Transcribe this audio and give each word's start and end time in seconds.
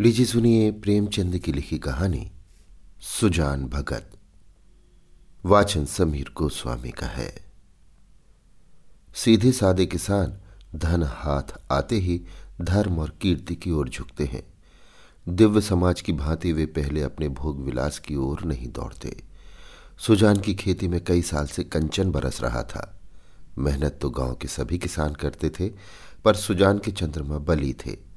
लीजिए, 0.00 0.26
सुनिए 0.26 0.70
प्रेमचंद 0.70 1.38
की 1.38 1.52
लिखी 1.52 1.78
कहानी, 1.78 2.32
सुजान 3.00 3.64
भगत। 3.64 4.10
वाचन 5.44 5.84
समीर 5.84 6.34
गोस्वामी 6.36 6.90
का 6.90 7.06
है। 7.06 7.44
सीधे 9.14 9.52
सादे 9.52 9.86
किसान 9.86 10.38
धन 10.74 11.02
हाथ 11.02 11.72
आते 11.72 11.96
ही 11.96 12.24
धर्म 12.60 12.98
और 12.98 13.18
कीर्ति 13.20 13.54
की 13.54 13.70
ओर 13.70 13.88
झुकते 13.88 14.24
हैं। 14.24 14.54
दिव्य 15.28 15.60
समाज 15.60 16.00
की 16.00 16.12
भांति 16.12 16.52
वे 16.52 16.66
पहले 16.66 17.02
अपने 17.02 17.28
भोग 17.28 17.64
विलास 17.64 17.98
की 17.98 18.16
ओर 18.16 18.44
नहीं 18.44 18.68
दौड़ते। 18.68 19.22
सुजान 19.98 20.36
की 20.36 20.54
खेती 20.54 20.88
में 20.88 21.04
कई 21.04 21.22
साल 21.22 21.46
से 21.46 21.64
कंचन 21.64 22.10
बरस 22.10 22.42
रहा 22.42 22.62
था। 22.62 23.00
मेहनत 23.58 23.98
तो 24.02 24.10
गाँव 24.10 24.34
के 24.34 24.48
सभी 24.48 24.78
किसान 24.78 25.14
करते 25.14 25.50
थे, 25.50 25.68
पर 26.24 26.34
सुजान 26.34 26.78
के 26.78 26.92
चंद्रमा 26.92 27.38
बली 27.38 27.72
थे। 27.72 28.09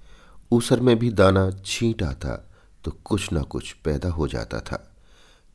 ऊसर 0.54 0.80
में 0.80 0.98
भी 1.00 1.10
दाना 1.12 1.50
छींट 1.66 2.04
आता 2.04 2.36
तो 2.84 2.92
कुछ 3.06 3.32
ना 3.34 3.42
कुछ 3.44 3.72
पैदा 3.86 4.10
हो 4.10 4.28
जाता 4.28 4.60
था। 4.62 4.78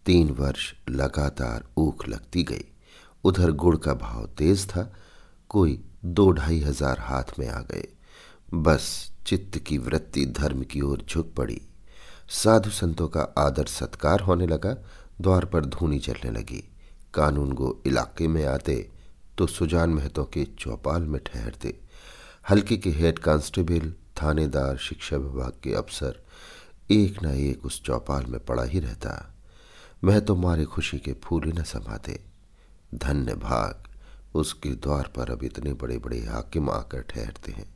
तीन 0.07 0.31
वर्ष 0.31 0.73
लगातार 0.91 1.65
ऊख 1.79 2.07
लगती 2.09 2.43
गई। 2.43 2.65
उधर 3.25 3.51
गुड़ 3.55 3.77
का 3.77 3.95
भाव 3.97 4.27
तेज 4.39 4.67
था। 4.67 4.93
कोई 5.51 5.79
दो 6.05 6.31
ढाई 6.33 6.61
हज़ार 6.61 6.99
हाथ 7.01 7.39
में 7.39 7.49
आ 7.49 7.61
गए। 7.63 7.87
बस 8.55 8.89
चित्त 9.27 9.59
की 9.59 9.79
वृत्ति 9.79 10.25
धर्म 10.39 10.63
की 10.63 10.81
ओर 10.81 11.05
झुक 11.09 11.33
पड़ी। 11.35 11.61
साधु 12.35 12.71
संतों 12.71 13.09
का 13.09 13.23
आदर 13.39 13.67
सत्कार 13.69 14.21
होने 14.21 14.47
लगा। 14.47 14.75
द्वार 15.21 15.45
पर 15.45 15.65
धूनी 15.67 15.99
चलने 15.99 16.31
लगी। 16.31 16.63
कानून 17.15 17.53
गो 17.53 17.81
इलाके 17.87 18.29
में 18.29 18.45
आते 18.47 18.77
तो 19.39 19.47
सुजान 19.47 19.91
महतो 19.91 20.25
के 20.25 20.45
चौपाल 20.59 21.03
में 21.03 21.21
ठहरते। 21.27 21.79
हल्के 22.51 22.77
के 22.77 22.91
हेड 22.93 23.19
कांस्टेबल 23.19 23.93
थानेदार 24.23 24.77
शिक्षा 24.77 25.17
विभाग 25.17 25.53
के 25.63 25.75
अफसर 25.75 26.25
एक 26.91 27.23
न 27.23 27.27
एक 27.27 27.67
उस 27.67 27.83
चौपाल 27.83 28.27
में 28.27 28.45
पड़ा 28.45 28.63
ही 28.63 28.79
रहता। 28.81 29.35
मैं 30.05 30.25
तो 30.25 30.37
मारे 30.37 30.65
खुशी 30.65 30.99
के 30.99 31.13
फूल 31.13 31.45
न 31.45 31.63
समाते। 31.63 32.21
धन्य 32.95 33.35
भाग 33.35 33.83
उसके 34.35 34.69
द्वार 34.69 35.13
पर 35.17 35.31
अब 35.31 35.45
इतने 35.45 35.73
बड़े 35.73 35.99
बड़े 35.99 36.19
हाकिम 36.19 36.71
आकर 36.71 37.01
ठहरते 37.01 37.53
हैं। 37.53 37.75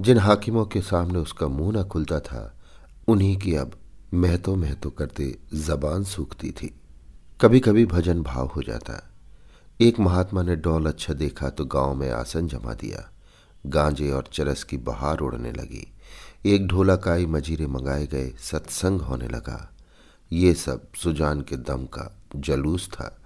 जिन 0.00 0.18
हाकिमों 0.18 0.66
के 0.66 0.80
सामने 0.80 1.18
उसका 1.18 1.48
मुँह 1.48 1.80
न 1.80 1.84
खुलता 1.84 2.20
था, 2.20 2.60
उन्हीं 3.08 3.36
की 3.36 3.54
अब 3.54 3.78
महतो 4.14 4.56
महतो 4.56 4.90
करते 4.90 5.38
जबान 5.54 6.04
सूखती 6.04 6.50
थी। 6.52 6.80
कभी 7.40 7.60
कभी 7.60 7.86
भजन 7.86 8.22
भाव 8.22 8.46
हो 8.46 8.62
जाता। 8.62 9.10
एक 9.80 10.00
महात्मा 10.00 10.42
ने 10.42 10.56
डॉल 10.56 10.86
अच्छा 10.86 11.14
देखा 11.14 11.48
तो 11.48 11.64
गाँव 11.64 11.94
में 11.94 12.10
आसन 12.10 12.48
जमा 12.48 12.74
दिया। 12.74 13.10
गांजे 13.66 14.10
और 14.10 14.28
चरस 14.32 14.64
की 14.64 14.76
बहार 14.76 15.18
उड़ने 15.18 15.52
लगी। 15.52 15.92
एक 16.46 16.66
ढोलाकाई 16.66 17.26
मजीरे 17.26 17.66
मंगाए 17.66 18.06
गए, 18.06 18.30
सत्संग 18.30 19.00
होने 19.00 19.28
लगा। 19.28 19.72
ये 20.32 20.54
सब 20.54 20.92
सुजान 21.02 21.40
के 21.40 21.56
दम 21.56 21.86
का 21.86 22.16
जलूस 22.36 22.88
था। 22.88 23.22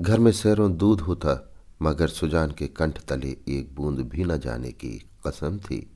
घर 0.00 0.18
में 0.18 0.32
सैरों 0.32 0.76
दूध 0.76 1.00
होता, 1.00 1.52
मगर 1.82 2.08
सुजान 2.08 2.50
के 2.50 2.66
कंठ 2.66 3.00
तले 3.00 3.36
एक 3.48 3.74
बूंद 3.74 3.98
भी 3.98 4.24
न 4.24 4.38
जाने 4.38 4.72
की 4.72 5.06
कसम 5.26 5.58
थी। 5.58 5.90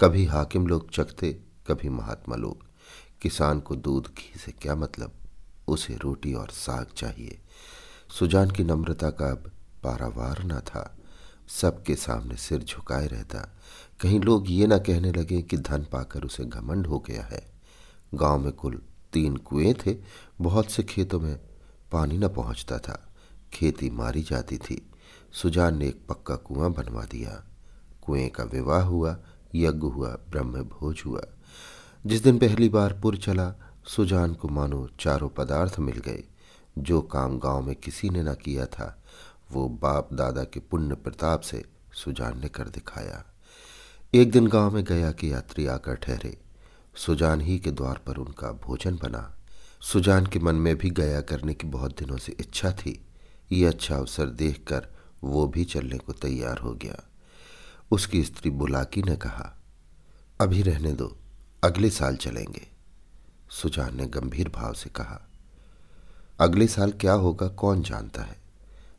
कभी 0.00 0.24
हाकिम 0.24 0.66
लोग 0.66 0.90
चखते, 0.90 1.32
कभी 1.66 1.88
महात्मा 1.88 2.36
लोग। 2.36 2.66
किसान 3.22 3.60
को 3.60 3.76
दूध, 3.76 4.04
घी 4.06 4.38
से 4.38 4.52
क्या 4.52 4.74
मतलब? 4.74 5.12
उसे 5.68 5.96
रोटी 5.96 6.34
और 6.34 6.48
साग 6.48 6.86
चाहिए। 6.96 7.38
सुजान 8.18 8.50
की 8.50 8.64
नम्रता 8.64 9.10
का 9.10 9.30
अब 9.30 9.52
पारावार 9.82 10.44
न 10.44 10.60
था। 10.60 10.95
सबके 11.48 11.94
सामने 11.94 12.36
सिर 12.36 12.62
झुकाए 12.62 13.06
रहता। 13.06 13.38
कहीं 14.00 14.20
लोग 14.20 14.44
ये 14.50 14.66
ना 14.66 14.78
कहने 14.78 15.12
लगे 15.12 15.42
कि 15.42 15.56
धन 15.56 15.86
पाकर 15.92 16.22
उसे 16.22 16.44
घमंड 16.44 16.86
हो 16.86 16.98
गया 16.98 17.22
है। 17.22 17.52
गाँव 18.14 18.38
में 18.38 18.52
कुल 18.52 18.82
तीन 19.12 19.36
कुएँ 19.36 19.74
थे, 19.74 19.96
बहुत 20.40 20.70
से 20.70 20.82
खेतों 20.82 21.20
में 21.20 21.40
पानी 21.92 22.18
न 22.18 22.28
पहुँचता 22.28 22.78
था। 22.78 23.14
खेती 23.52 23.90
मारी 23.90 24.22
जाती 24.22 24.58
थी। 24.58 24.90
सुजान 25.32 25.78
ने 25.78 25.88
एक 25.88 26.06
पक्का 26.08 26.36
कुआँ 26.36 26.72
बनवा 26.72 27.04
दिया। 27.04 27.44
कुएँ 28.02 28.28
का 28.28 28.44
विवाह 28.44 28.82
हुआ, 28.82 29.18
यज्ञ 29.54 29.86
हुआ 29.86 30.18
ब्रह्म 30.30 30.62
भोज 30.62 31.02
हुआ। 31.06 31.22
जिस 32.06 32.22
दिन 32.22 32.38
पहली 32.38 32.68
बार 32.68 33.00
पुर 33.00 33.16
चला, 33.16 33.54
सुजान 33.86 34.34
को 34.34 34.48
मानो 34.48 34.88
चारों 35.00 35.28
पदार्थ 35.28 35.78
मिल 35.78 35.98
गए। 35.98 36.24
जो 36.78 37.02
काम 37.02 37.38
गाँव 37.38 37.62
में 37.62 37.76
किसी 37.76 38.10
ने 38.10 38.22
न 38.22 38.34
किया 38.34 38.66
था 38.66 39.02
वो 39.52 39.68
बाप 39.68 40.08
दादा 40.12 40.44
के 40.44 40.60
पुण्य 40.60 40.94
प्रताप 40.94 41.40
से 41.40 41.64
सुजान 41.92 42.40
ने 42.40 42.48
कर 42.48 42.68
दिखाया। 42.68 43.24
एक 44.14 44.30
दिन 44.30 44.46
गाँव 44.46 44.74
में 44.74 44.84
गया 44.84 45.12
कि 45.12 45.32
यात्री 45.32 45.66
आकर 45.66 45.94
ठहरे। 45.94 46.36
सुजान 46.96 47.40
ही 47.40 47.58
के 47.58 47.70
द्वार 47.70 48.00
पर 48.06 48.16
उनका 48.16 48.50
भोजन 48.52 48.96
बना। 48.96 49.36
सुजान 49.80 50.26
के 50.26 50.38
मन 50.38 50.54
में 50.54 50.76
भी 50.76 50.90
गया 50.90 51.20
करने 51.20 51.54
की 51.54 51.66
बहुत 51.66 51.98
दिनों 51.98 52.16
से 52.16 52.36
इच्छा 52.40 52.72
थी। 52.72 53.06
ये 53.52 53.66
अच्छा 53.66 53.96
अवसर 53.96 54.26
देखकर 54.26 54.86
वो 55.24 55.46
भी 55.46 55.64
चलने 55.64 55.98
को 55.98 56.12
तैयार 56.12 56.58
हो 56.58 56.72
गया। 56.74 57.02
उसकी 57.90 58.22
स्त्री 58.24 58.50
बुलाकी 58.50 59.02
ने 59.02 59.16
कहा, 59.16 59.52
अभी 60.40 60.62
रहने 60.62 60.92
दो, 60.92 61.16
अगले 61.64 61.90
साल 61.90 62.16
चलेंगे। 62.16 62.66
सुजान 63.50 63.96
ने 63.96 64.06
गंभीर 64.06 64.48
भाव 64.48 64.72
से 64.72 64.90
कहा, 64.90 65.20
अगले 66.40 66.66
साल 66.66 66.90
क्या 66.90 67.12
होगा, 67.12 67.48
कौन 67.48 67.82
जानता 67.82 68.22
है? 68.22 68.45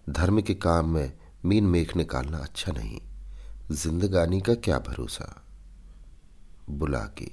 धर्म 0.09 0.41
के 0.41 0.53
काम 0.53 0.93
में 0.93 1.17
मीन 1.45 1.63
मेख 1.63 1.95
निकालना 1.95 2.37
अच्छा 2.37 2.71
नहीं। 2.71 3.01
जिंदगानी 3.71 4.41
का 4.41 4.55
क्या 4.55 4.79
भरोसा? 4.79 5.43
बुला 6.69 6.99
के। 6.99 7.31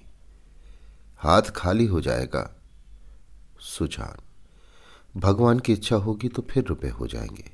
हाथ 1.16 1.42
खाली 1.42 1.86
हो 1.86 2.00
जाएगा। 2.00 2.60
सुजान। 3.60 4.16
भगवान 5.20 5.58
की 5.58 5.72
इच्छा 5.72 5.96
होगी 5.96 6.28
तो 6.28 6.42
फिर 6.50 6.64
रुपए 6.64 6.88
हो 6.88 7.06
जाएँगे। 7.06 7.52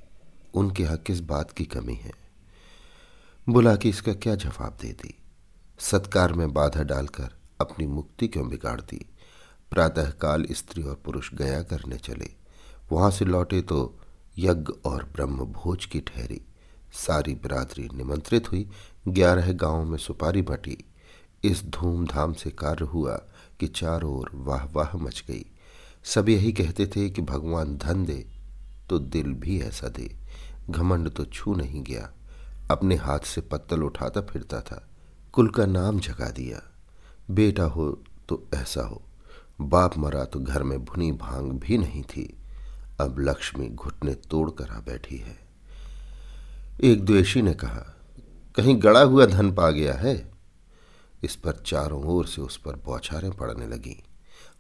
उनके 0.55 0.83
यहाँ 0.83 0.97
किस 0.97 1.21
बात 1.21 1.51
की 1.51 1.65
कमी 1.65 1.95
है? 1.95 2.13
बुला 3.49 3.77
के 3.77 3.89
इसका 3.89 4.15
क्या 4.15 4.35
जवाब 4.35 4.79
दे 4.81 4.93
दी? 4.93 5.19
सत्कार 5.79 6.33
में 6.33 6.53
बाधा 6.53 6.83
डालकर 6.83 7.35
अपनी 7.61 7.87
मुक्ति 7.87 8.29
क्यों 8.29 8.49
बिगाड़ 8.49 8.81
दी? 8.81 9.07
प्रातःकाल 9.71 10.47
स्त्री 10.51 10.83
और 10.83 10.95
पुरुष 10.95 11.35
गया 11.35 11.63
करने 11.63 11.97
चले। 11.97 12.35
वहाँ 12.93 13.11
से 13.11 13.25
लौटे 13.25 13.63
तो 13.63 14.00
यज्ञ 14.39 14.73
और 14.85 15.05
ब्रह्म 15.05 15.39
भोज 15.39 15.85
की 15.85 16.01
ठहरी। 16.01 16.41
सारी 16.93 17.35
बिरादरी 17.35 17.89
निमंत्रित 17.95 18.53
हुई। 18.53 18.71
ग्यारह 19.09 19.53
गाँवों 19.53 19.85
में 19.85 19.99
सुपारी 19.99 20.43
बटी। 20.43 20.85
इस 21.45 21.65
धूमधाम 21.65 22.33
से 22.33 22.51
कार्य 22.51 22.85
हुआ 22.85 23.17
कि 23.61 23.67
चारों 23.67 24.15
ओर 24.15 24.31
वाह 24.35 24.65
वाह 24.65 24.97
मच 24.97 25.25
गई। 25.29 25.47
सब 26.05 26.29
यही 26.29 26.53
कहते 26.53 26.87
थे 26.87 27.11
कि 27.11 27.23
भगवान 27.23 27.77
धन 27.77 28.05
दे 28.05 28.27
तो 28.91 28.99
दिल 28.99 29.35
भी 29.35 29.61
ऐसा 29.61 29.89
दे। 29.89 30.17
घमंड 30.71 31.11
तो 31.11 31.25
छू 31.25 31.55
नहीं 31.55 31.83
गया। 31.83 32.13
अपने 32.71 32.97
हाथ 32.97 33.19
से 33.19 33.41
पत्तल 33.41 33.83
उठाता 33.83 34.21
फिरता 34.21 34.61
था। 34.61 34.89
कुल 35.33 35.49
का 35.49 35.67
नाम 35.67 36.01
जगा 36.01 36.31
दिया। 36.31 36.63
बेटा 37.31 37.63
हो 37.63 38.03
तो 38.29 38.49
ऐसा 38.55 38.83
हो। 38.83 39.03
बाप 39.61 39.99
मरा 39.99 40.25
तो 40.25 40.41
घर 40.41 40.63
में 40.63 40.85
भुनी 40.85 41.13
भाँग 41.13 41.53
भी 41.53 41.79
नहीं 41.79 42.03
थी। 42.03 42.40
अब 43.01 43.17
लक्ष्मी 43.19 43.69
घुटने 43.69 44.15
तोड़कर 44.15 44.69
आ 44.69 44.79
बैठी 44.79 45.17
है। 45.17 45.39
एक 46.83 47.05
द्वेषी 47.05 47.43
ने 47.43 47.55
कहा, 47.55 47.97
कहीं 48.57 48.83
गड़ा 48.83 49.01
हुआ 49.01 49.27
धन 49.27 49.53
पा 49.53 49.71
गया 49.71 49.95
है? 49.95 50.31
इस 51.23 51.37
पर 51.37 51.63
चारों 51.67 52.05
ओर 52.05 52.27
से 52.27 52.43
उस 52.43 52.57
पर 52.57 52.73
बौछारें 52.73 53.31
पड़ने 53.31 53.67
लगी। 53.67 54.03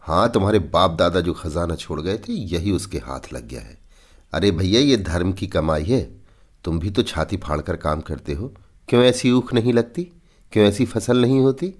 हाँ 0.00 0.30
तुम्हारे 0.30 0.58
बाप 0.58 0.90
दादा 0.90 1.20
जो 1.20 1.32
खजाना 1.32 1.74
छोड़ 1.74 2.00
गए 2.00 2.18
थे, 2.18 2.32
यही 2.32 2.70
उसके 2.70 2.98
हाथ 2.98 3.32
लग 3.32 3.48
गया 3.48 3.60
है। 3.60 3.78
अरे 4.32 4.50
भैया, 4.50 4.80
ये 4.80 4.96
धर्म 4.96 5.32
की 5.32 5.46
कमाई 5.46 5.84
है। 5.84 6.20
तुम 6.64 6.78
भी 6.78 6.90
तो 6.90 7.02
छाती 7.02 7.36
फाड़कर 7.36 7.76
काम 7.76 8.00
करते 8.00 8.32
हो। 8.32 8.54
क्यों 8.88 9.04
ऐसी 9.04 9.30
ऊख 9.30 9.54
नहीं 9.54 9.72
लगती? 9.72 10.04
क्यों 10.52 10.66
ऐसी 10.66 10.86
फ़सल 10.86 11.20
नहीं 11.20 11.40
होती? 11.40 11.74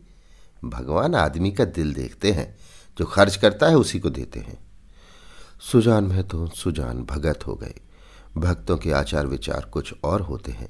भगवान 0.65 1.15
आदमी 1.15 1.53
का 1.53 1.65
दिल 1.65 1.95
देखते 1.95 2.33
हैं। 2.33 2.59
जो 2.99 3.05
खर्च 3.05 3.37
करता 3.37 3.69
है, 3.69 3.77
उसी 3.77 3.99
को 3.99 4.11
देते 4.11 4.41
हैं। 4.41 4.70
सुजान 5.63 6.05
में 6.05 6.23
तो 6.29 6.47
सुजान 6.47 7.03
भगत 7.05 7.47
हो 7.47 7.55
गए। 7.55 7.75
भक्तों 8.37 8.77
के 8.77 8.93
आचार 8.93 9.27
विचार 9.27 9.65
कुछ 9.65 9.95
और 10.05 10.21
होते 10.21 10.53
हैं। 10.53 10.69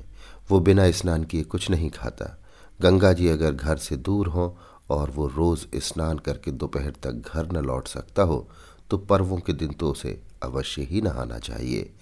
वो 0.51 0.61
बिना 0.61 0.91
स्नान 0.91 1.25
किए 1.25 1.43
कुछ 1.43 1.71
नहीं 1.71 1.91
खाता। 1.91 2.39
गंगा 2.81 3.13
जी 3.13 3.29
अगर 3.29 3.53
घर 3.53 3.77
से 3.77 3.97
दूर 3.97 4.29
हो 4.29 4.59
और 4.91 5.11
वो 5.11 5.27
रोज 5.27 5.67
स्नान 5.77 6.19
करके 6.19 6.51
दोपहर 6.51 6.91
तक 6.91 7.31
घर 7.35 7.53
न 7.53 7.65
लौट 7.65 7.89
सकता 7.89 8.23
हो 8.23 8.49
तो 8.91 8.99
पर्वों 8.99 9.39
के 9.39 9.53
दिन 9.53 9.73
तो 9.73 9.91
उसे 9.91 10.23
अवश्य 10.43 10.83
ही 10.83 11.01
नहाना 11.01 11.39
चाहिए। 11.39 11.93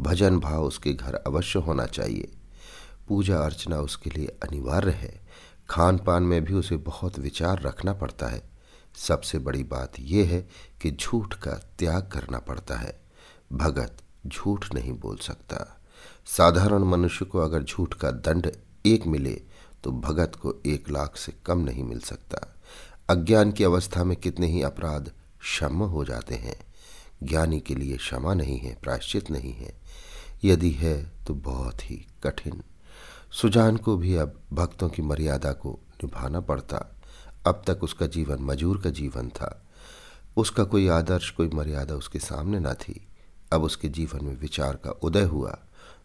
भजन 0.00 0.38
भाव 0.40 0.64
उसके 0.64 0.92
घर 0.92 1.14
अवश्य 1.14 1.58
होना 1.58 1.86
चाहिए। 1.86 2.32
पूजा 3.08 3.38
अर्चना 3.38 3.80
उसके 3.80 4.10
लिए 4.10 4.26
अनिवार्य 4.42 4.90
है। 4.90 5.20
खान 5.70 5.98
पान 5.98 6.22
में 6.22 6.44
भी 6.44 6.54
उसे 6.54 6.76
बहुत 6.76 7.18
विचार 7.18 7.60
रखना 7.60 7.92
पड़ता 7.92 8.26
है। 8.26 8.49
सबसे 8.94 9.38
बड़ी 9.38 9.64
बात 9.64 9.92
यह 10.00 10.28
है 10.28 10.48
कि 10.80 10.90
झूठ 10.90 11.34
का 11.34 11.50
त्याग 11.50 12.10
करना 12.12 12.38
पड़ता 12.38 12.76
है। 12.76 13.00
भगत 13.52 13.96
झूठ 14.26 14.74
नहीं 14.74 14.92
बोल 14.92 15.16
सकता। 15.16 15.80
साधारण 16.26 16.78
मनुष्य 16.78 17.24
को 17.24 17.38
अगर 17.38 17.62
झूठ 17.62 17.94
का 17.94 18.10
दंड 18.10 18.52
एक 18.86 19.06
मिले 19.06 19.42
तो 19.84 19.92
भगत 19.92 20.36
को 20.36 20.54
एक 20.66 20.90
लाख 20.90 21.16
से 21.16 21.32
कम 21.46 21.58
नहीं 21.58 21.84
मिल 21.84 22.00
सकता। 22.00 22.54
अज्ञान 23.08 23.52
की 23.52 23.64
अवस्था 23.64 24.04
में 24.04 24.16
कितने 24.16 24.46
ही 24.46 24.62
अपराध 24.62 25.12
क्षम 25.40 25.82
हो 25.82 26.04
जाते 26.04 26.34
हैं। 26.34 26.60
ज्ञानी 27.22 27.60
के 27.60 27.74
लिए 27.74 27.96
क्षमा 27.96 28.34
नहीं 28.34 28.58
है, 28.58 28.74
प्रायश्चित 28.82 29.30
नहीं 29.30 29.52
है। 29.52 29.80
यदि 30.44 30.70
है 30.70 31.12
तो 31.26 31.34
बहुत 31.34 31.90
ही 31.90 32.06
कठिन। 32.24 32.62
सुजान 33.32 33.76
को 33.76 33.96
भी 33.96 34.14
अब 34.14 34.40
भक्तों 34.52 34.88
की 34.88 35.02
मर्यादा 35.02 35.52
को 35.52 35.78
निभाना 36.04 36.40
पड़ता। 36.40 36.99
अब 37.46 37.62
तक 37.66 37.82
उसका 37.82 38.06
जीवन 38.06 38.38
मजूर 38.40 38.80
का 38.82 38.90
जीवन 38.90 39.28
था। 39.28 39.66
उसका 40.36 40.64
कोई 40.64 40.88
आदर्श, 40.88 41.30
कोई 41.30 41.48
मर्यादा 41.48 41.94
उसके 41.94 42.18
सामने 42.18 42.60
न 42.60 42.74
थी। 42.74 43.08
अब 43.52 43.62
उसके 43.62 43.88
जीवन 43.88 44.24
में 44.24 44.36
विचार 44.36 44.76
का 44.76 44.90
उदय 44.90 45.22
हुआ, 45.22 45.58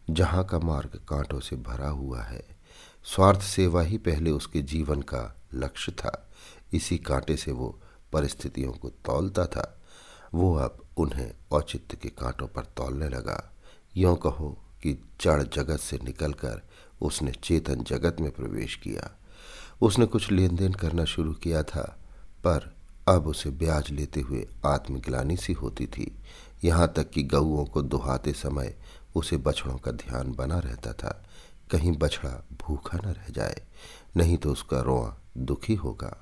जहाँ 0.10 0.46
का 0.46 0.60
मार्ग 0.60 1.00
कांटों 1.10 1.40
से 1.40 1.56
भरा 1.56 1.90
हुआ 1.90 2.22
है। 2.22 2.48
स्वार्थ 3.04 3.42
सेवा 3.42 3.82
ही 3.82 3.98
पहले 3.98 4.32
उसके 4.32 4.62
जीवन 4.62 5.02
का 5.02 5.36
लक्ष्य 5.54 5.92
था। 5.92 6.32
इसी 6.74 6.98
कांटे 6.98 7.38
से 7.38 7.52
वो 7.52 7.82
परिस्थितियों 8.14 8.72
को 8.72 8.90
तौलता 8.90 9.46
था। 9.46 9.82
वो 10.34 10.56
अब 10.56 10.86
उन्हें 10.98 11.34
औचित्य 11.52 11.98
के 11.98 12.10
कांटों 12.10 12.48
पर 12.48 12.66
तौलने 12.66 13.10
लगा। 13.10 13.54
यों 13.98 14.16
कहो 14.16 14.50
कि 14.84 14.94
जड़ 15.22 15.44
जगत 15.44 15.80
से 15.80 16.00
निकलकर 16.04 16.62
उसने 17.02 17.32
चेतन 17.32 17.84
जगत 17.84 18.18
में 18.20 18.32
प्रवेश 18.32 18.76
किया। 18.76 19.25
उसने 19.82 20.06
कुछ 20.06 20.32
लेन 20.32 20.56
देन 20.56 20.74
करना 20.74 21.06
शुरू 21.06 21.34
किया 21.34 21.64
था, 21.64 22.00
पर 22.40 22.76
अब 23.08 23.28
उसे 23.28 23.50
ब्याज 23.50 23.90
लेते 23.92 24.22
हुए 24.22 24.48
आत्मग्लानी 24.66 25.38
सी 25.38 25.54
होती 25.54 25.88
थी। 25.88 26.16
यहाँ 26.64 26.94
तक 26.96 27.10
कि 27.10 27.24
गऊओं 27.24 27.66
को 27.66 27.82
दुहाते 27.82 28.34
समय 28.34 28.76
उसे 29.16 29.38
बछड़ों 29.38 29.78
का 29.78 29.92
ध्यान 29.92 30.34
बना 30.34 30.60
रहता 30.60 30.94
था। 30.94 31.26
कहीं 31.72 31.92
बछड़ा 31.92 32.46
भूखा 32.62 32.98
न 32.98 33.12
रह 33.12 33.32
जाए, 33.32 33.62
नहीं 34.18 34.38
तो 34.38 34.52
उसका 34.52 34.82
रोआ 34.82 35.16
दुखी 35.38 35.76
होगा। 35.76 36.18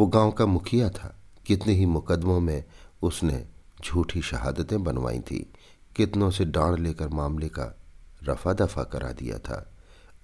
वो 0.00 0.06
गाँव 0.06 0.30
का 0.30 0.46
मुखिया 0.46 0.88
था। 0.88 1.14
कितने 1.46 1.72
ही 1.72 1.86
मुकदमों 1.86 2.40
में 2.40 2.64
उसने 3.02 3.44
झूठी 3.84 4.22
शहादतें 4.22 4.84
बनवाई 4.84 5.20
थी। 5.20 5.52
कितनों 5.96 6.30
से 6.30 6.44
डांड 6.44 6.78
लेकर 6.78 7.08
मामले 7.08 7.48
का 7.48 7.78
रफा 8.24 8.52
दफ़ा 8.52 8.84
करा 8.84 9.12
दिया 9.12 9.38
था। 9.38 9.70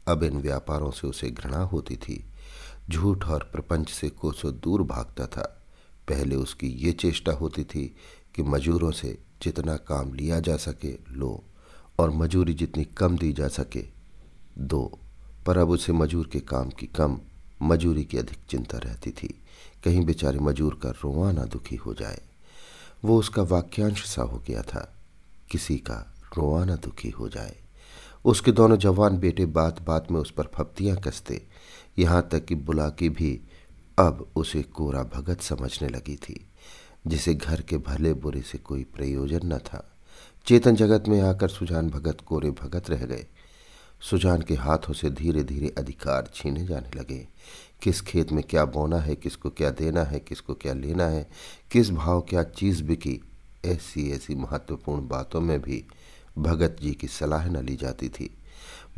अब 0.08 0.22
इन 0.22 0.36
व्यापारों 0.36 0.90
से 0.90 1.06
उसे 1.06 1.30
घृणा 1.30 1.58
होती 1.58 1.96
थी। 1.96 2.24
झूठ 2.90 3.24
और 3.24 3.50
प्रपंच 3.52 3.90
से 3.90 4.08
कोसों 4.08 4.52
दूर 4.52 4.82
भागता 4.82 5.26
था। 5.26 5.62
पहले 6.08 6.36
उसकी 6.36 6.68
ये 6.68 6.92
चेष्टा 6.92 7.32
होती 7.32 7.64
थी 7.64 7.96
कि 8.34 8.42
मजूरों 8.42 8.90
से 8.90 9.18
जितना 9.42 9.76
काम 9.76 10.14
लिया 10.14 10.40
जा 10.40 10.56
सके 10.56 10.98
लो 11.10 11.44
और 11.98 12.10
मजूरी 12.10 12.54
जितनी 12.54 12.84
कम 12.84 13.18
दी 13.18 13.32
जा 13.32 13.48
सके, 13.48 13.84
दो। 14.58 14.98
पर 15.46 15.58
अब 15.58 15.70
उसे 15.70 15.92
मजूर 15.92 16.28
के 16.32 16.40
काम 16.40 16.70
की 16.70 16.86
कम, 16.86 17.20
मजूरी 17.62 18.04
की 18.04 18.18
अधिक 18.18 18.38
चिंता 18.48 18.78
रहती 18.78 19.10
थी। 19.10 19.42
कहीं 19.84 20.04
बेचारे 20.04 20.38
मजूर 20.38 20.80
का 20.82 20.90
रोआ 20.90 21.32
ना 21.32 21.44
दुखी 21.44 21.76
हो 21.76 21.94
जाए। 21.94 22.20
वो 23.04 23.18
उसका 23.18 23.42
वाक्यांश 23.42 24.06
सा 24.06 24.22
हो 24.22 24.38
गया 24.38 24.62
था, 24.62 24.98
किसी 25.50 25.76
का 25.76 26.14
रोआ 26.36 26.64
ना 26.64 26.76
दुखी 26.76 27.10
हो 27.10 27.28
जाए। 27.28 27.56
उसके 28.24 28.52
दोनों 28.52 28.76
जवान 28.76 29.18
बेटे 29.18 29.46
बात 29.46 29.82
बात 29.82 30.10
में 30.10 30.20
उस 30.20 30.30
पर 30.30 30.44
फप्तियाँ 30.54 30.96
कसते 30.96 31.46
यहाँ 32.00 32.28
तक 32.32 32.44
कि 32.44 32.54
बुलाकी 32.54 33.08
भी 33.08 33.40
अब 33.98 34.30
उसे 34.36 34.62
कोरा 34.62 35.02
भगत 35.02 35.40
समझने 35.40 35.88
लगी 35.88 36.16
थी, 36.16 36.46
जिसे 37.06 37.34
घर 37.34 37.60
के 37.60 37.78
भले 37.78 38.14
बुरे 38.14 38.42
से 38.42 38.58
कोई 38.58 38.84
प्रयोजन 38.84 39.40
न 39.44 39.58
था। 39.58 39.92
चेतन 40.46 40.76
जगत 40.76 41.04
में 41.08 41.20
आकर 41.20 41.48
सुजान 41.48 41.90
भगत, 41.90 42.20
कोरे 42.20 42.50
भगत 42.50 42.90
रह 42.90 43.04
गए। 43.06 43.26
सुजान 44.00 44.42
के 44.42 44.54
हाथों 44.54 44.92
से 44.92 45.10
धीरे 45.10 45.44
धीरे 45.44 45.74
अधिकार 45.78 46.30
छीने 46.34 46.66
जाने 46.66 46.98
लगे। 46.98 47.28
किस 47.82 48.00
खेत 48.00 48.32
में 48.32 48.44
क्या 48.44 48.64
बोना 48.64 48.98
है, 48.98 49.14
किसको 49.14 49.50
क्या 49.50 49.70
देना 49.70 50.02
है, 50.02 50.20
किसको 50.20 50.54
क्या 50.54 50.74
लेना 50.74 51.06
है, 51.06 51.30
किस 51.70 51.90
भाव 51.90 52.20
क्या 52.20 52.42
चीज़ 52.42 52.82
बिकी 52.82 53.20
ऐसी 53.64 54.10
ऐसी 54.10 54.34
महत्वपूर्ण 54.34 55.08
बातों 55.08 55.40
में 55.40 55.60
भी 55.62 55.84
भगत 56.38 56.76
जी 56.82 56.92
की 56.92 57.08
सलाह 57.08 57.48
न 57.48 57.64
ली 57.64 57.76
जाती 57.76 58.08
थी। 58.08 58.36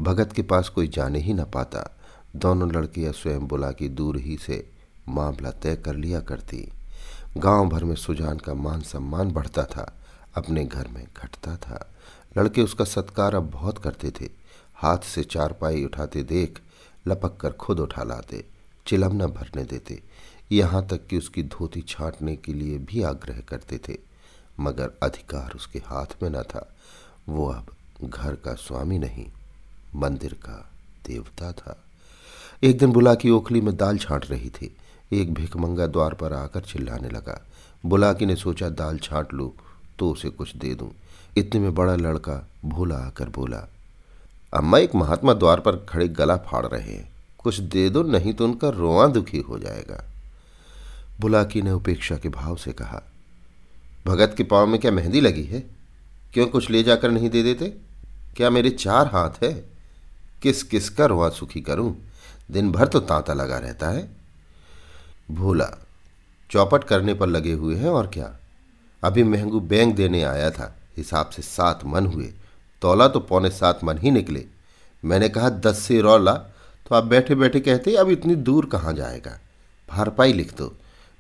भगत 0.01 0.33
के 0.33 0.43
पास 0.43 0.69
कोई 0.69 0.89
जाने 0.89 1.19
ही 1.19 1.33
न 1.33 1.45
पाता। 1.45 1.99
दोनों 2.37 2.73
लड़कियाँ 2.73 3.13
स्वयं 3.13 3.47
बुला 3.47 3.73
की 3.73 3.89
दूर 3.89 4.17
ही 4.17 4.37
से 4.37 4.71
मामला 5.09 5.51
तय 5.51 5.77
कर 5.77 5.95
लिया 5.95 6.21
करती। 6.21 6.73
गाँव 7.37 7.69
भर 7.69 7.85
में 7.85 7.97
सुजान 7.97 8.39
का 8.39 8.55
मान 8.55 8.81
सम्मान 8.81 9.31
बढ़ता 9.31 9.65
था, 9.65 9.99
अपने 10.35 10.65
घर 10.65 10.89
में 10.89 11.07
घटता 11.17 11.57
था। 11.57 11.95
लड़के 12.39 12.63
उसका 12.63 12.85
सत्कार 12.85 13.35
अब 13.35 13.51
बहुत 13.51 13.79
करते 13.79 14.11
थे। 14.11 14.29
हाथ 14.75 14.99
से 14.99 15.25
चारपाई 15.25 15.85
उठाते 15.85 16.23
देख, 16.23 16.61
लपक 17.07 17.37
कर 17.37 17.53
खुद 17.53 17.81
उठा 17.81 18.03
लाते, 18.03 18.45
चिलम 18.87 19.23
न 19.23 19.27
भरने 19.27 19.65
देते। 19.65 20.03
यहाँ 20.53 20.87
तक 20.87 21.07
कि 21.07 21.19
उसकी 21.19 21.43
धोती 21.43 21.83
छांटने 21.83 22.37
के 22.37 22.55
लिए 22.55 22.79
भी 22.79 23.03
आग्रह 23.03 23.41
करते 23.41 23.79
थे। 23.79 23.97
मगर 24.61 24.91
अधिकार 25.03 25.53
उसके 25.53 25.79
हाथ 25.79 26.23
में 26.23 26.31
न 26.31 26.43
था। 26.43 26.77
वो 27.29 27.49
अब 27.49 27.77
घर 28.05 28.35
का 28.35 28.55
स्वामी 28.55 28.99
नहीं, 28.99 29.27
मंदिर 29.95 30.35
का 30.35 30.71
देवता 31.07 31.53
था। 31.53 31.85
एक 32.63 32.79
दिन 32.79 32.93
बुला 32.93 33.15
की 33.15 33.31
ओखली 33.31 33.61
में 33.61 33.77
दाल 33.77 33.97
छांट 33.99 34.27
रही 34.31 34.49
थी। 34.51 34.77
एक 35.13 35.33
भिकमंगा 35.35 35.87
द्वार 35.87 36.15
पर 36.15 36.33
आकर 36.33 36.61
चिल्लाने 36.61 37.09
लगा। 37.09 37.41
बुलाकी 37.85 38.27
ने 38.27 38.37
सोचा, 38.37 38.69
दाल 38.69 38.99
छांट 38.99 39.33
लूँ 39.35 39.51
तो 39.99 40.11
उसे 40.11 40.29
कुछ 40.29 40.55
दे 40.57 40.75
दूँ। 40.75 40.91
इतने 41.37 41.61
में 41.61 41.75
बड़ा 41.75 41.97
लड़का 41.97 42.49
भोला 42.65 42.97
आकर 42.97 43.29
बोला, 43.29 43.67
अम्मा, 44.53 44.79
एक 44.79 44.95
महात्मा 44.95 45.33
द्वार 45.33 45.61
पर 45.61 45.77
खड़े 45.89 46.09
गला 46.09 46.37
फाड़ 46.37 46.65
रहे 46.67 46.93
हैं। 46.93 47.11
कुछ 47.39 47.59
दे 47.59 47.89
दो, 47.91 48.03
नहीं 48.03 48.35
तो 48.35 48.45
उनका 48.45 48.69
रोआ 48.69 49.07
दुखी 49.07 49.41
हो 49.41 49.59
जाएगा। 49.59 50.03
बुलाकी 51.21 51.63
ने 51.63 51.73
उपेक्षा 51.73 52.17
के 52.17 52.29
भाव 52.29 52.57
से 52.57 52.73
कहा, 52.73 53.03
भगत 54.07 54.35
के 54.37 54.45
पाँव 54.45 54.67
में 54.67 54.81
क्या 54.81 54.91
मेहंदी 54.91 55.21
लगी 55.21 55.45
है? 55.45 55.65
क्यों 56.35 56.47
कुछ 56.47 56.71
ले 56.71 56.83
जाकर 56.83 57.11
नहीं 57.11 57.31
दे 57.31 57.43
देते? 57.43 57.69
क्या 58.37 58.51
मेरे 58.51 58.71
चार 58.71 59.07
हाथ 59.07 59.43
है? 59.43 59.53
किस 60.43 60.63
किस 60.63 60.89
का 60.91 61.07
रोआ 61.07 61.29
सुखी 61.31 61.61
करूँ? 61.61 61.95
दिन 62.53 62.73
भर 62.73 62.89
तो 62.89 63.01
तांता 63.01 63.35
लगा 63.35 63.59
रहता 63.59 63.89
है। 63.89 64.17
भोला, 65.31 65.69
चौपट 66.51 66.85
करने 66.85 67.15
पर 67.15 67.27
लगे 67.27 67.53
हुए 67.53 67.77
हैं 67.77 67.89
और 67.89 68.07
क्या? 68.07 68.37
अभी 69.03 69.23
महंगू 69.23 69.61
बैंक 69.61 69.95
देने 69.95 70.23
आया 70.23 70.51
था, 70.51 70.75
हिसाब 70.97 71.31
से 71.31 71.43
सात 71.43 71.85
मन 71.85 72.07
हुए। 72.07 72.33
तोला 72.83 73.09
तो 73.09 73.21
पौने 73.21 73.51
सात 73.51 73.85
मन 73.85 73.99
ही 73.99 74.11
निकले। 74.11 74.45
मैंने 75.05 75.29
कहा, 75.29 75.49
दस 75.49 75.79
से 75.79 76.01
रौला। 76.01 76.33
तो 76.87 76.95
आप 76.95 77.05
बैठे 77.05 77.35
बैठे 77.35 77.61
कहते, 77.61 77.97
अब 77.97 78.11
इतनी 78.11 78.35
दूर 78.35 78.67
कहाँ 78.67 78.93
जाएगा? 78.93 79.39
भारपाई 79.89 80.33
लिख 80.33 80.57
दो, 80.57 80.73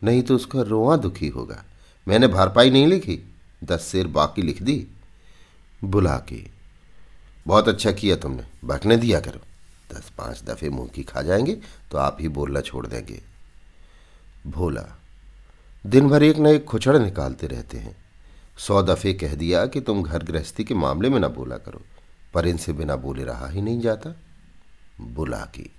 नहीं 0.03 0.23
तो 0.23 0.35
उसका 0.35 0.63
रोआ 0.63 0.97
दुखी 0.97 1.29
होगा। 1.29 1.65
मैंने 2.09 2.29
भारपाई 2.29 2.71
नहीं 2.71 2.87
लिखी, 2.87 3.19
दस 3.65 3.89
शेर 3.93 4.07
बाकी 4.07 4.43
लिख 4.43 4.63
दी। 4.63 4.87
बुला 5.85 6.17
के, 6.19 6.45
बहुत 7.47 7.69
अच्छा 7.69 7.93
किया 7.93 8.17
तुमने 8.17 8.45
बैठने 8.65 8.97
दिया 8.97 9.21
करो। 9.21 9.41
दस 9.93 10.11
पाँच 10.19 10.43
दफ़े 10.43 10.71
मुँह 10.71 10.89
की 10.89 11.03
खा 11.03 11.23
जाएँगे 11.23 11.59
तो 11.91 11.99
आप 11.99 12.17
ही 12.21 12.29
बोलना 12.29 12.61
छोड़ 12.61 12.87
देंगे। 12.87 13.21
भोला, 14.47 14.85
दिन 15.87 16.09
भर 16.09 16.23
एक 16.23 16.39
न 16.39 16.47
एक 16.47 16.65
खुचड़ 16.65 16.97
निकालते 16.99 17.47
रहते 17.47 17.79
हैं। 17.79 17.97
सौ 18.59 18.83
दफ़े 18.83 19.13
कह 19.15 19.35
दिया 19.35 19.67
कि 19.67 19.81
तुम 19.81 20.03
घर 20.03 20.23
गृहस्थी 20.23 20.65
के 20.65 20.75
मामले 20.75 21.09
में 21.09 21.21
ना 21.21 21.29
बोला 21.29 21.57
करो, 21.57 21.83
पर 22.35 22.47
इनसे 22.47 22.73
बिना 22.73 22.97
बोले 22.97 23.25
रहा 23.25 23.49
ही 23.49 23.63
नहीं 23.63 23.81
जाता। 23.81 24.15
बुला 25.01 25.41
की। 25.41 25.71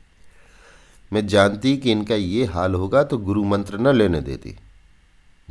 मैं 1.13 1.27
जानती 1.27 1.77
कि 1.77 1.91
इनका 1.91 2.15
ये 2.15 2.45
हाल 2.45 2.73
होगा 2.73 3.03
तो 3.03 3.17
गुरु 3.17 3.43
मंत्र 3.43 3.77
न 3.77 3.95
लेने 3.95 4.21
देती। 4.21 4.57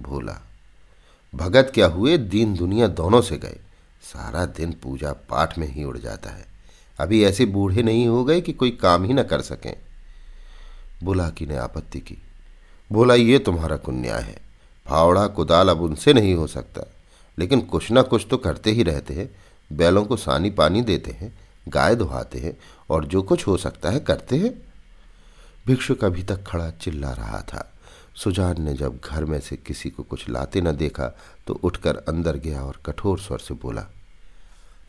भोला, 0.00 0.40
भगत 1.34 1.70
क्या 1.74 1.86
हुए, 1.86 2.18
दीन 2.18 2.54
दुनिया 2.54 2.86
दोनों 2.86 3.20
से 3.20 3.36
गए। 3.38 3.58
सारा 4.02 4.46
दिन 4.46 4.72
पूजा 4.72 5.12
पाठ 5.12 5.58
में 5.58 5.66
ही 5.66 5.84
उड़ 5.84 5.98
जाता 5.98 6.30
है। 6.30 6.51
अभी 7.02 7.24
ऐसे 7.24 7.46
बूढ़े 7.46 7.82
नहीं 7.82 8.06
हो 8.06 8.24
गए 8.24 8.40
कि 8.40 8.52
कोई 8.52 8.70
काम 8.70 9.04
ही 9.04 9.12
न 9.12 9.22
कर 9.22 9.40
सकें। 9.40 9.76
बुलाकी 11.02 11.46
ने 11.46 11.56
आपत्ति 11.56 12.00
की। 12.00 12.18
बोला, 12.92 13.14
ये 13.14 13.38
तुम्हारा 13.38 13.76
कुन्याय 13.76 14.22
है। 14.22 14.40
फावड़ा, 14.86 15.26
कुदाल 15.26 15.68
अब 15.68 15.82
उनसे 15.82 16.12
नहीं 16.12 16.34
हो 16.34 16.46
सकता। 16.46 16.92
लेकिन 17.38 17.60
कुछ 17.60 17.90
ना 17.90 18.02
कुछ 18.02 18.26
तो 18.30 18.36
करते 18.36 18.70
ही 18.70 18.82
रहते 18.82 19.14
हैं। 19.14 19.36
बैलों 19.72 20.04
को 20.04 20.16
सानी 20.16 20.50
पानी 20.50 20.82
देते 20.82 21.10
हैं, 21.10 21.38
गाय 21.68 21.94
दुहाते 21.94 22.38
हैं 22.38 22.56
और 22.90 23.04
जो 23.04 23.22
कुछ 23.22 23.46
हो 23.46 23.56
सकता 23.56 23.90
है 23.90 24.00
करते 24.00 24.38
हैं। 24.38 24.72
भिक्षुक 25.66 26.04
अभी 26.04 26.22
तक 26.22 26.44
खड़ा 26.44 26.70
चिल्ला 26.70 27.12
रहा 27.12 27.40
था। 27.40 27.72
सुजान 28.16 28.62
ने 28.62 28.74
जब 28.74 29.00
घर 29.04 29.24
में 29.24 29.40
से 29.40 29.56
किसी 29.56 29.90
को 29.90 30.02
कुछ 30.02 30.28
लाते 30.28 30.60
न 30.60 30.72
देखा 30.72 31.18
तो 31.46 31.54
उठकर 31.54 31.96
अंदर 31.96 32.36
गया 32.36 32.62
और 32.62 32.80
कठोर 32.86 33.18
स्वर 33.18 33.38
से 33.38 33.54
बोला 33.54 33.86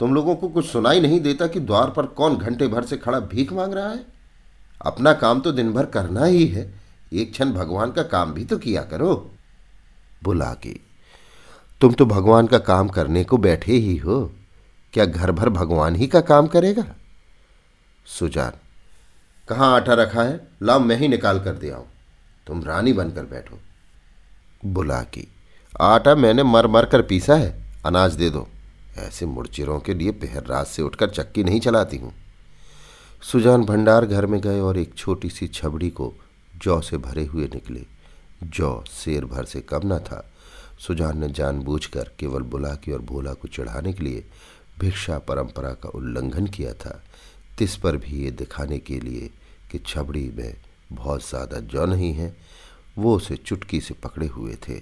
तुम 0.03 0.13
लोगों 0.13 0.35
को 0.35 0.47
कुछ 0.49 0.65
सुनाई 0.65 0.99
नहीं 1.01 1.19
देता 1.19 1.45
कि 1.47 1.59
द्वार 1.59 1.89
पर 1.89 2.05
कौन 2.05 2.35
घंटे 2.37 2.67
भर 2.67 2.83
से 2.83 2.97
खड़ा 2.97 3.19
भीख 3.19 3.51
मांग 3.53 3.73
रहा 3.73 3.89
है? 3.89 3.99
अपना 4.81 5.13
काम 5.13 5.39
तो 5.41 5.51
दिन 5.51 5.71
भर 5.73 5.85
करना 5.85 6.25
ही 6.25 6.45
है। 6.47 6.63
एक 7.13 7.31
क्षण 7.31 7.51
भगवान 7.51 7.91
का 7.91 8.03
काम 8.03 8.33
भी 8.33 8.43
तो 8.45 8.57
किया 8.57 8.81
करो। 8.83 9.13
बुला 10.23 10.53
के, 10.53 10.73
तुम 11.81 11.93
तो 11.93 12.05
भगवान 12.05 12.47
का 12.47 12.57
काम 12.59 12.89
करने 12.89 13.23
को 13.23 13.37
बैठे 13.37 13.73
ही 13.73 13.95
हो। 13.97 14.19
क्या 14.93 15.05
घर 15.05 15.31
भर 15.31 15.49
भगवान 15.49 15.95
ही 15.95 16.07
का 16.07 16.21
काम 16.21 16.47
करेगा? 16.47 16.85
सुजान, 18.07 18.51
कहाँ 19.47 19.73
आटा 19.75 19.93
रखा 19.93 20.23
है? 20.23 20.39
लाओ, 20.63 20.79
मैं 20.79 20.97
ही 20.97 21.07
निकाल 21.07 21.39
कर 21.39 21.53
दे 21.53 21.69
आऊँ। 21.71 21.87
तुम 22.47 22.63
रानी 22.63 22.93
बनकर 22.93 23.25
बैठो। 23.25 23.59
बुला 24.65 25.01
की, 25.03 25.27
आटा 25.81 26.15
मैंने 26.15 26.43
मर 26.45 26.67
मर 26.67 26.85
कर 26.85 27.01
पीसा 27.03 27.35
है, 27.35 27.55
अनाज 27.85 28.15
दे 28.15 28.29
दो। 28.29 28.47
ऐसे 28.97 29.25
मुड़चिरों 29.25 29.79
के 29.79 29.93
लिए 29.93 30.11
पहर 30.11 30.45
रात 30.45 30.67
से 30.67 30.81
उठकर 30.81 31.09
चक्की 31.09 31.43
नहीं 31.43 31.59
चलाती 31.59 31.97
हूँ। 31.97 32.13
सुजान 33.23 33.63
भंडार 33.65 34.05
घर 34.05 34.25
में 34.25 34.39
गए 34.41 34.59
और 34.59 34.77
एक 34.77 34.93
छोटी 34.95 35.29
सी 35.29 35.47
छबड़ी 35.47 35.89
को 35.89 36.13
जौ 36.53 36.79
से 36.81 36.97
भरे 36.97 37.25
हुए 37.25 37.47
निकले। 37.53 37.85
जौ 38.45 38.83
शेर 38.91 39.25
भर 39.25 39.45
से 39.45 39.61
कम 39.61 39.93
न 39.93 39.99
था। 39.99 40.23
सुजान 40.79 41.17
ने 41.17 41.27
जानबूझकर 41.29 42.11
केवल 42.19 42.41
बुलाकी 42.43 42.91
और 42.91 43.01
भोला 43.01 43.33
को 43.33 43.47
चढ़ाने 43.47 43.93
के 43.93 44.03
लिए 44.03 44.23
भिक्षा 44.79 45.17
परंपरा 45.19 45.73
का 45.73 45.89
उल्लंघन 45.89 46.47
किया 46.47 46.73
था। 46.75 47.01
तिस 47.57 47.75
पर 47.75 47.97
भी 47.97 48.23
ये 48.23 48.31
दिखाने 48.31 48.79
के 48.79 48.99
लिए 48.99 49.29
कि 49.71 49.79
छबड़ी 49.79 50.29
में 50.37 50.55
बहुत 50.91 51.29
ज़्यादा 51.29 51.59
जौ 51.67 51.85
नहीं 51.85 52.13
है, 52.13 52.35
वो 52.97 53.15
उसे 53.15 53.35
चुटकी 53.35 53.79
से 53.81 53.93
पकड़े 53.93 54.27
हुए 54.27 54.55
थे। 54.67 54.79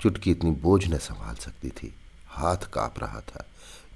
चुटकी 0.00 0.30
इतनी 0.30 0.50
बोझ 0.52 0.86
न 0.86 0.98
संभाल 0.98 1.34
सकती 1.36 1.68
थी। 1.70 1.92
हाथ 2.38 2.70
काँप 2.72 2.98
रहा 2.98 3.20
था। 3.22 3.44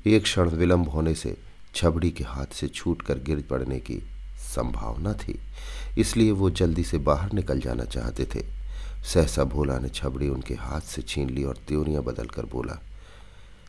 एक 0.06 0.22
क्षण 0.22 0.48
विलंब 0.50 0.88
होने 0.88 1.14
से 1.14 1.36
छबड़ी 1.74 2.10
के 2.10 2.24
हाथ 2.24 2.54
से 2.54 2.68
छूट 2.68 3.02
कर 3.02 3.18
गिर 3.20 3.44
पड़ने 3.50 3.78
की 3.80 4.02
संभावना 4.46 5.12
थी, 5.14 5.38
इसलिए 5.98 6.30
वो 6.32 6.50
जल्दी 6.52 6.84
से 6.84 6.98
बाहर 7.00 7.32
निकल 7.32 7.60
जाना 7.60 7.84
चाहते 7.86 8.24
थे। 8.24 8.44
सहसा 9.04 9.44
भोला 9.44 9.78
ने 9.78 9.88
छबड़ी 9.88 10.28
उनके 10.28 10.54
हाथ 10.54 10.80
से 10.86 11.02
छीन 11.02 11.30
ली 11.30 11.44
और 11.44 11.56
त्योरियाँ 11.68 12.02
बदलकर 12.02 12.46
बोला, 12.46 12.78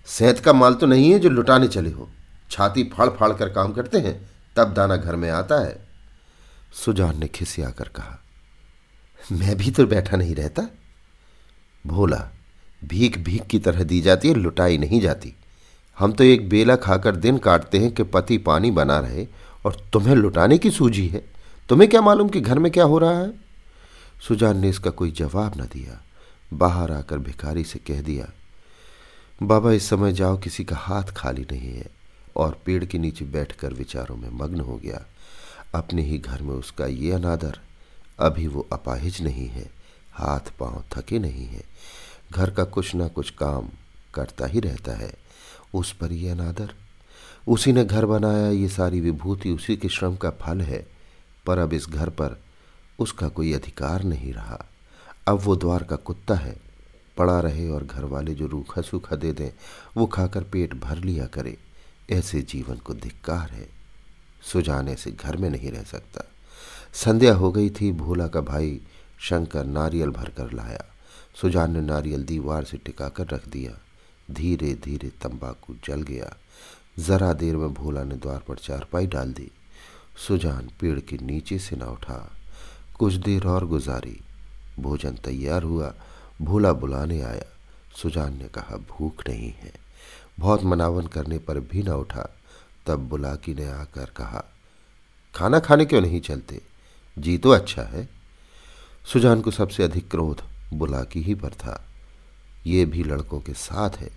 सेहत 0.07 0.39
का 0.39 0.53
माल 0.53 0.73
तो 0.73 0.85
नहीं 0.87 1.11
है 1.11 1.19
जो 1.19 1.29
लुटाने 1.29 1.67
चले 1.67 1.91
हो। 1.91 2.09
छाती 2.51 2.83
फाड़ 2.89 3.09
फाड़ 3.09 3.31
कर 3.33 3.49
काम 3.49 3.73
करते 3.73 3.97
हैं, 3.97 4.19
तब 4.55 4.73
दाना 4.73 4.97
घर 4.97 5.15
में 5.15 5.29
आता 5.31 5.63
है। 5.65 5.79
सुजान 6.75 7.19
ने 7.19 7.27
खिसिया 7.27 7.69
कर 7.69 7.87
कहा, 7.89 8.19
मैं 9.31 9.55
भी 9.57 9.71
तो 9.71 9.85
बैठा 9.87 10.17
नहीं 10.17 10.35
रहता? 10.35 10.67
भोला 11.85 12.17
भीख 12.87 13.17
भीख 13.17 13.43
की 13.43 13.59
तरह 13.59 13.83
दी 13.83 14.01
जाती 14.01 14.27
है, 14.27 14.33
लुटाई 14.33 14.77
नहीं 14.77 15.01
जाती। 15.01 15.33
हम 15.99 16.13
तो 16.13 16.23
एक 16.23 16.49
बेला 16.49 16.75
खाकर 16.75 17.15
दिन 17.15 17.37
काटते 17.37 17.79
हैं 17.79 17.91
कि 17.91 18.03
पति 18.03 18.37
पानी 18.37 18.71
बना 18.71 18.99
रहे 18.99 19.27
और 19.65 19.87
तुम्हें 19.93 20.15
लुटाने 20.15 20.57
की 20.57 20.71
सूझी 20.71 21.07
है। 21.07 21.25
तुम्हें 21.69 21.89
क्या 21.89 22.01
मालूम 22.01 22.29
कि 22.29 22.41
घर 22.41 22.59
में 22.59 22.71
क्या 22.71 22.83
हो 22.83 22.97
रहा 22.97 23.19
है? 23.19 23.33
सुजान 24.27 24.57
ने 24.57 24.69
इसका 24.69 24.89
कोई 24.89 25.11
जवाब 25.11 25.53
न 25.57 25.61
दिया। 25.61 26.03
बाहर 26.53 26.91
आकर 26.91 27.17
भिखारी 27.17 27.63
से 27.63 27.79
कह 27.79 28.01
दिया, 28.01 28.29
बाबा, 29.43 29.71
इस 29.71 29.89
समय 29.89 30.13
जाओ, 30.13 30.37
किसी 30.37 30.63
का 30.63 30.75
हाथ 30.75 31.03
खाली 31.03 31.41
नहीं 31.41 31.73
है। 31.73 31.87
और 32.35 32.59
पेड़ 32.65 32.85
के 32.85 32.97
नीचे 32.97 33.25
बैठकर 33.25 33.73
विचारों 33.73 34.15
में 34.15 34.29
मग्न 34.33 34.59
हो 34.59 34.75
गया। 34.75 35.05
अपने 35.75 36.01
ही 36.01 36.17
घर 36.17 36.41
में 36.41 36.55
उसका 36.55 36.85
ये 36.85 37.11
अनादर, 37.11 37.59
अभी 38.19 38.47
वो 38.47 38.67
अपाहिज 38.73 39.21
नहीं 39.21 39.47
है, 39.47 39.71
हाथ 40.13 40.51
पाँव 40.59 40.83
थके 40.95 41.19
नहीं 41.19 41.45
है। 41.45 41.63
घर 42.35 42.49
का 42.49 42.63
कुछ 42.63 42.95
ना 42.95 43.07
कुछ 43.07 43.29
काम 43.29 43.69
करता 44.13 44.45
ही 44.45 44.59
रहता 44.59 44.91
है। 44.91 45.13
उस 45.73 45.93
पर 45.93 46.11
यह 46.11 46.31
अनादर। 46.31 46.73
उसी 47.47 47.73
ने 47.73 47.85
घर 47.85 48.05
बनाया, 48.05 48.49
ये 48.49 48.69
सारी 48.69 49.01
विभूति 49.01 49.49
उसी 49.49 49.77
के 49.77 49.89
श्रम 49.89 50.15
का 50.15 50.29
फल 50.29 50.61
है, 50.61 50.87
पर 51.45 51.57
अब 51.57 51.73
इस 51.73 51.87
घर 51.89 52.09
पर 52.09 52.41
उसका 52.99 53.29
कोई 53.29 53.53
अधिकार 53.53 54.03
नहीं 54.03 54.33
रहा। 54.33 54.65
अब 55.27 55.39
वो 55.41 55.55
द्वार 55.55 55.83
का 55.83 55.95
कुत्ता 55.95 56.35
है। 56.35 56.61
पड़ा 57.17 57.39
रहे 57.39 57.69
और 57.69 57.83
घर 57.83 58.03
वाले 58.03 58.33
जो 58.33 58.47
रूखा 58.47 58.81
सूखा 58.81 59.15
दे 59.15 59.33
दें, 59.33 59.51
वो 59.97 60.05
खाकर 60.05 60.43
पेट 60.43 60.73
भर 60.73 60.97
लिया 60.97 61.25
करे। 61.25 61.57
ऐसे 62.11 62.41
जीवन 62.41 62.75
को 62.75 62.93
धिक्कार 62.93 63.49
है। 63.49 63.69
सुजाने 64.53 64.95
से 64.95 65.11
घर 65.11 65.37
में 65.37 65.49
नहीं 65.49 65.71
रह 65.71 65.83
सकता। 65.83 66.27
संध्या 66.93 67.35
हो 67.35 67.51
गई 67.51 67.69
थी, 67.69 67.91
भोला 67.91 68.27
का 68.27 68.41
भाई 68.41 68.81
शंकर 69.19 69.65
नारियल 69.65 70.09
भरकर 70.09 70.51
लाया। 70.51 70.85
सुजान 71.41 71.71
ने 71.71 71.81
नारियल 71.81 72.23
दीवार 72.23 72.63
से 72.63 72.77
टिकाकर 72.77 73.27
रख 73.27 73.47
दिया। 73.47 73.71
धीरे 74.31 74.73
धीरे 74.73 75.09
तंबाकू 75.09 75.75
जल 75.85 76.01
गया। 76.01 76.37
जरा 76.99 77.33
देर 77.33 77.55
में 77.55 77.73
भोला 77.73 78.03
ने 78.03 78.15
द्वार 78.15 78.39
पर 78.39 78.55
चारपाई 78.55 79.07
डाल 79.07 79.33
दी। 79.33 79.51
सुजान 80.27 80.69
पेड़ 80.79 80.99
के 80.99 81.17
नीचे 81.17 81.59
से 81.59 81.75
न 81.75 81.81
उठा। 81.81 82.31
कुछ 82.99 83.13
देर 83.13 83.47
और 83.47 83.65
गुजारी। 83.65 84.21
भोजन 84.79 85.15
तैयार 85.15 85.63
हुआ। 85.63 85.93
भोला 86.41 86.73
बुलाने 86.73 87.21
आया। 87.21 87.57
सुजान 88.01 88.37
ने 88.37 88.47
कहा, 88.47 88.77
भूख 88.77 89.29
नहीं 89.29 89.51
है। 89.51 89.73
बहुत 90.39 90.63
मनावन 90.63 91.07
करने 91.07 91.37
पर 91.37 91.59
भी 91.59 91.83
न 91.83 91.89
उठा। 91.89 92.35
तब 92.85 92.99
बुलाकी 92.99 93.53
ने 93.53 93.65
आकर 93.65 94.05
कहा, 94.05 94.45
खाना 95.35 95.59
खाने 95.59 95.85
क्यों 95.85 96.01
नहीं 96.01 96.21
चलते? 96.21 96.61
जी 97.19 97.37
तो 97.37 97.49
अच्छा 97.49 97.81
है। 97.81 98.09
सुजान 99.13 99.41
को 99.41 99.51
सबसे 99.51 99.83
अधिक 99.83 100.11
क्रोध 100.11 100.52
बुलाकी 100.73 101.21
ही 101.21 101.35
पर 101.35 101.53
था 101.53 101.83
ये 102.67 102.85
भी 102.85 103.03
लड़कों 103.03 103.39
के 103.39 103.53
साथ 103.53 103.97
है। 103.97 104.09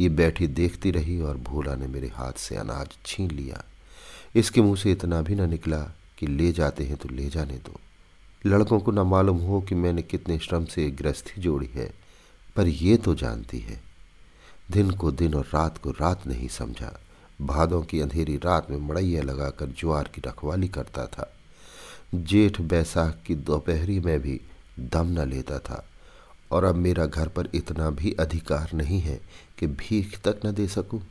ये 0.00 0.08
बैठी 0.08 0.46
देखती 0.46 0.90
रही 0.90 1.20
और 1.20 1.36
भोला 1.36 1.74
ने 1.74 1.86
मेरे 1.86 2.08
हाथ 2.08 2.32
से 2.32 2.56
अनाज 2.56 2.96
छीन 3.06 3.30
लिया। 3.30 3.64
इसके 4.34 4.62
मुँह 4.62 4.76
से 4.76 4.92
इतना 4.92 5.20
भी 5.22 5.34
न 5.34 5.48
निकला 5.50 5.78
कि 6.18 6.26
ले 6.26 6.52
जाते 6.52 6.84
हैं 6.84 6.96
तो 6.96 7.08
ले 7.08 7.28
जाने 7.28 7.58
दो। 7.58 7.80
लड़कों 8.46 8.80
को 8.80 8.92
न 8.92 8.98
मालूम 8.98 9.38
हो 9.38 9.60
कि 9.60 9.74
मैंने 9.74 10.02
कितने 10.02 10.38
श्रम 10.38 10.64
से 10.64 10.90
गृहस्थी 10.90 11.40
जोड़ी 11.40 11.70
है, 11.74 11.90
पर 12.56 12.66
ये 12.66 12.96
तो 12.96 13.14
जानती 13.14 13.58
है। 13.58 13.80
दिन 14.70 14.90
को 14.90 15.10
दिन 15.10 15.34
और 15.34 15.44
रात 15.54 15.78
को 15.78 15.90
रात 15.90 16.26
नहीं 16.26 16.48
समझा। 16.48 16.92
भादों 17.42 17.82
की 17.82 18.00
अंधेरी 18.00 18.36
रात 18.36 18.70
में 18.70 18.78
मड़ैया 18.78 19.22
लगाकर 19.22 19.66
ज्वार 19.78 20.10
की 20.14 20.22
रखवाली 20.26 20.68
करता 20.68 21.06
था। 21.06 21.32
जेठ 22.14 22.60
बैसाख 22.60 23.22
की 23.26 23.34
दोपहरी 23.34 24.00
में 24.00 24.20
भी 24.20 24.40
दम 24.80 25.06
न 25.06 25.28
लेता 25.28 25.58
था। 25.58 25.84
और 26.50 26.64
अब 26.64 26.74
मेरा 26.74 27.06
घर 27.06 27.28
पर 27.28 27.48
इतना 27.54 27.90
भी 27.90 28.12
अधिकार 28.12 28.70
नहीं 28.74 29.00
है 29.00 29.20
कि 29.58 29.66
भीख 29.66 30.18
तक 30.18 30.40
न 30.46 30.52
दे 30.52 30.68
सकूँ। 30.68 31.02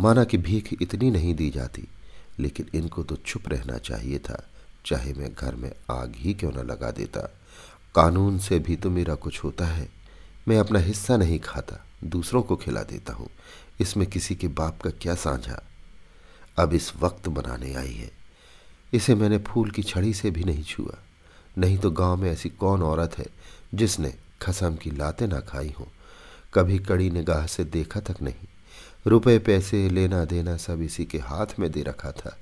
माना 0.00 0.24
कि 0.24 0.38
भीख 0.38 0.82
इतनी 0.82 1.10
नहीं 1.10 1.34
दी 1.34 1.50
जाती, 1.50 1.88
लेकिन 2.38 2.66
इनको 2.74 3.02
तो 3.02 3.16
चुप 3.16 3.48
रहना 3.48 3.78
चाहिए 3.78 4.18
था, 4.18 4.48
चाहे 4.86 5.12
मैं 5.12 5.34
घर 5.34 5.54
में 5.54 5.72
आग 5.90 6.12
ही 6.16 6.34
क्यों 6.34 6.52
न 6.52 6.56
लगा 6.56 6.90
देता। 6.90 7.20
कानून 7.94 8.38
से 8.38 8.58
भी 8.58 8.76
तो 8.76 8.90
मेरा 8.90 9.14
कुछ 9.14 9.44
होता 9.44 9.66
है। 9.66 9.88
मैं 10.48 10.58
अपना 10.58 10.78
हिस्सा 10.78 11.16
नहीं 11.16 11.38
खाता, 11.38 11.86
दूसरों 12.04 12.42
को 12.42 12.56
खिला 12.56 12.82
देता 12.82 13.12
हूँ। 13.12 13.28
इसमें 13.80 14.06
किसी 14.06 14.34
के 14.34 14.48
बाप 14.48 14.80
का 14.80 14.90
क्या 14.90 15.14
साझा? 15.14 15.62
अब 16.58 16.72
इस 16.72 16.92
वक्त 16.96 17.28
बनाने 17.28 17.74
आई 17.74 17.92
है। 17.92 18.10
इसे 18.92 19.14
मैंने 19.14 19.38
फूल 19.38 19.70
की 19.70 19.82
छड़ी 19.82 20.14
से 20.14 20.30
भी 20.30 20.44
नहीं 20.44 20.64
छुआ। 20.64 20.98
नहीं 21.58 21.78
तो 21.78 21.90
गाँव 21.90 22.16
में 22.16 22.30
ऐसी 22.30 22.48
कौन 22.48 22.82
औरत 22.82 23.18
है 23.18 23.26
जिसने 23.74 24.14
खसम 24.46 24.74
की 24.74 24.90
लाते 24.90 25.26
ना 25.26 25.40
खाई 25.40 25.74
हो। 25.80 25.88
कभी 26.54 26.78
कड़ी 26.78 27.10
निगाह 27.10 27.46
से 27.46 27.64
देखा 27.64 28.00
तक 28.00 28.22
नहीं। 28.22 28.48
रुपए 29.06 29.38
पैसे 29.38 29.88
लेना 29.88 30.24
देना 30.24 30.56
सब 30.56 30.82
इसी 30.82 31.04
के 31.04 31.18
हाथ 31.18 31.58
में 31.58 31.70
दे 31.72 31.82
रखा 31.82 32.12
था। 32.12 32.36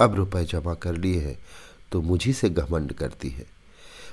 अब 0.00 0.14
रुपए 0.14 0.44
जमा 0.44 0.74
कर 0.74 0.96
लिए 0.96 1.20
हैं 1.20 1.38
तो 1.92 2.02
मुझी 2.02 2.32
से 2.32 2.50
घमंड 2.50 2.92
करती 2.92 3.28
है। 3.28 3.46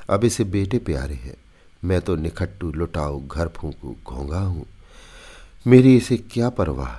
अब 0.09 0.23
इसे 0.23 0.43
बेटे 0.43 0.79
प्यारे 0.79 1.15
हैं। 1.15 1.35
मैं 1.83 2.01
तो 2.01 2.15
निखट्टू, 2.15 2.71
लुटाऊ, 2.71 3.27
घर 3.27 3.47
फूकू 3.47 3.95
घोंगा 4.05 4.39
हूँ। 4.39 4.65
मेरी 5.67 5.95
इसे 5.97 6.17
क्या 6.17 6.49
परवाह? 6.49 6.95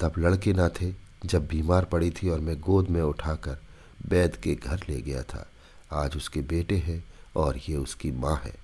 तब 0.00 0.12
लड़के 0.18 0.52
ना 0.52 0.68
थे, 0.68 0.92
जब 1.24 1.46
बीमार 1.46 1.84
पड़ी 1.84 2.10
थी 2.10 2.28
और 2.28 2.40
मैं 2.40 2.60
गोद 2.60 2.88
में 2.88 3.02
उठाकर 3.02 3.58
बैद 4.06 4.36
के 4.36 4.54
घर 4.54 4.80
ले 4.88 5.00
गया 5.00 5.22
था। 5.22 5.46
आज 5.92 6.16
उसके 6.16 6.40
बेटे 6.40 6.76
हैं 6.76 7.04
और 7.36 7.56
ये 7.68 7.76
उसकी 7.76 8.10
माँ 8.12 8.40
है। 8.44 8.61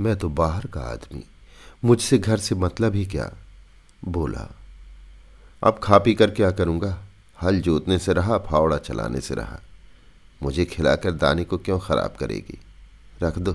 मैं 0.00 0.16
तो 0.16 0.28
बाहर 0.28 0.66
का 0.66 0.80
आदमी। 0.80 1.24
मुझसे 1.84 2.18
घर 2.18 2.36
से 2.36 2.54
मतलब 2.54 2.94
ही 2.94 3.06
क्या? 3.06 3.32
बोला, 4.04 4.50
अब 5.62 5.80
खा 5.82 5.98
पी 5.98 6.14
कर 6.14 6.30
क्या 6.30 6.50
करूँगा? 6.50 7.04
हल 7.42 7.60
जोतने 7.60 7.98
से 7.98 8.12
रहा, 8.12 8.38
फावड़ा 8.38 8.78
चलाने 8.78 9.20
से 9.20 9.34
रहा। 9.34 9.60
मुझे 10.42 10.64
खिलाकर 10.64 11.12
दाने 11.12 11.44
को 11.44 11.58
क्यों 11.58 11.78
खराब 11.78 12.16
करेगी? 12.20 12.60
रख 13.22 13.38
दो, 13.38 13.52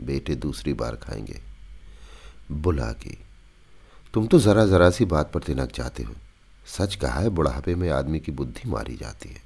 बेटे 0.00 0.34
दूसरी 0.34 0.72
बार 0.72 0.96
खाएँगे। 0.96 1.40
बुला 2.52 2.92
की, 2.92 3.18
तुम 4.14 4.26
तो 4.26 4.38
ज़रा 4.38 4.66
ज़रा 4.66 4.90
सी 4.90 5.04
बात 5.04 5.32
पर 5.32 5.40
तिनक 5.40 5.72
जाते 5.72 6.02
हो। 6.02 6.14
सच 6.66 6.94
कहा 6.94 7.20
है, 7.20 7.28
बुढ़ापे 7.28 7.74
में 7.74 7.90
आदमी 7.90 8.20
की 8.20 8.32
बुद्धि 8.32 8.68
मारी 8.68 8.96
जाती 8.96 9.28
है। 9.28 9.42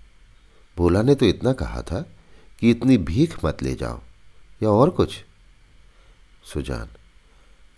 भोला 0.76 1.02
ने 1.02 1.14
तो 1.14 1.26
इतना 1.26 1.52
कहा 1.52 1.83
था 1.83 2.00
कि 2.59 2.71
इतनी 2.71 2.99
भीख 2.99 3.44
मत 3.44 3.62
ले 3.62 3.75
जाओ, 3.75 4.00
या 4.62 4.68
और 4.68 4.90
कुछ? 4.90 5.25
सुजान। 6.52 6.88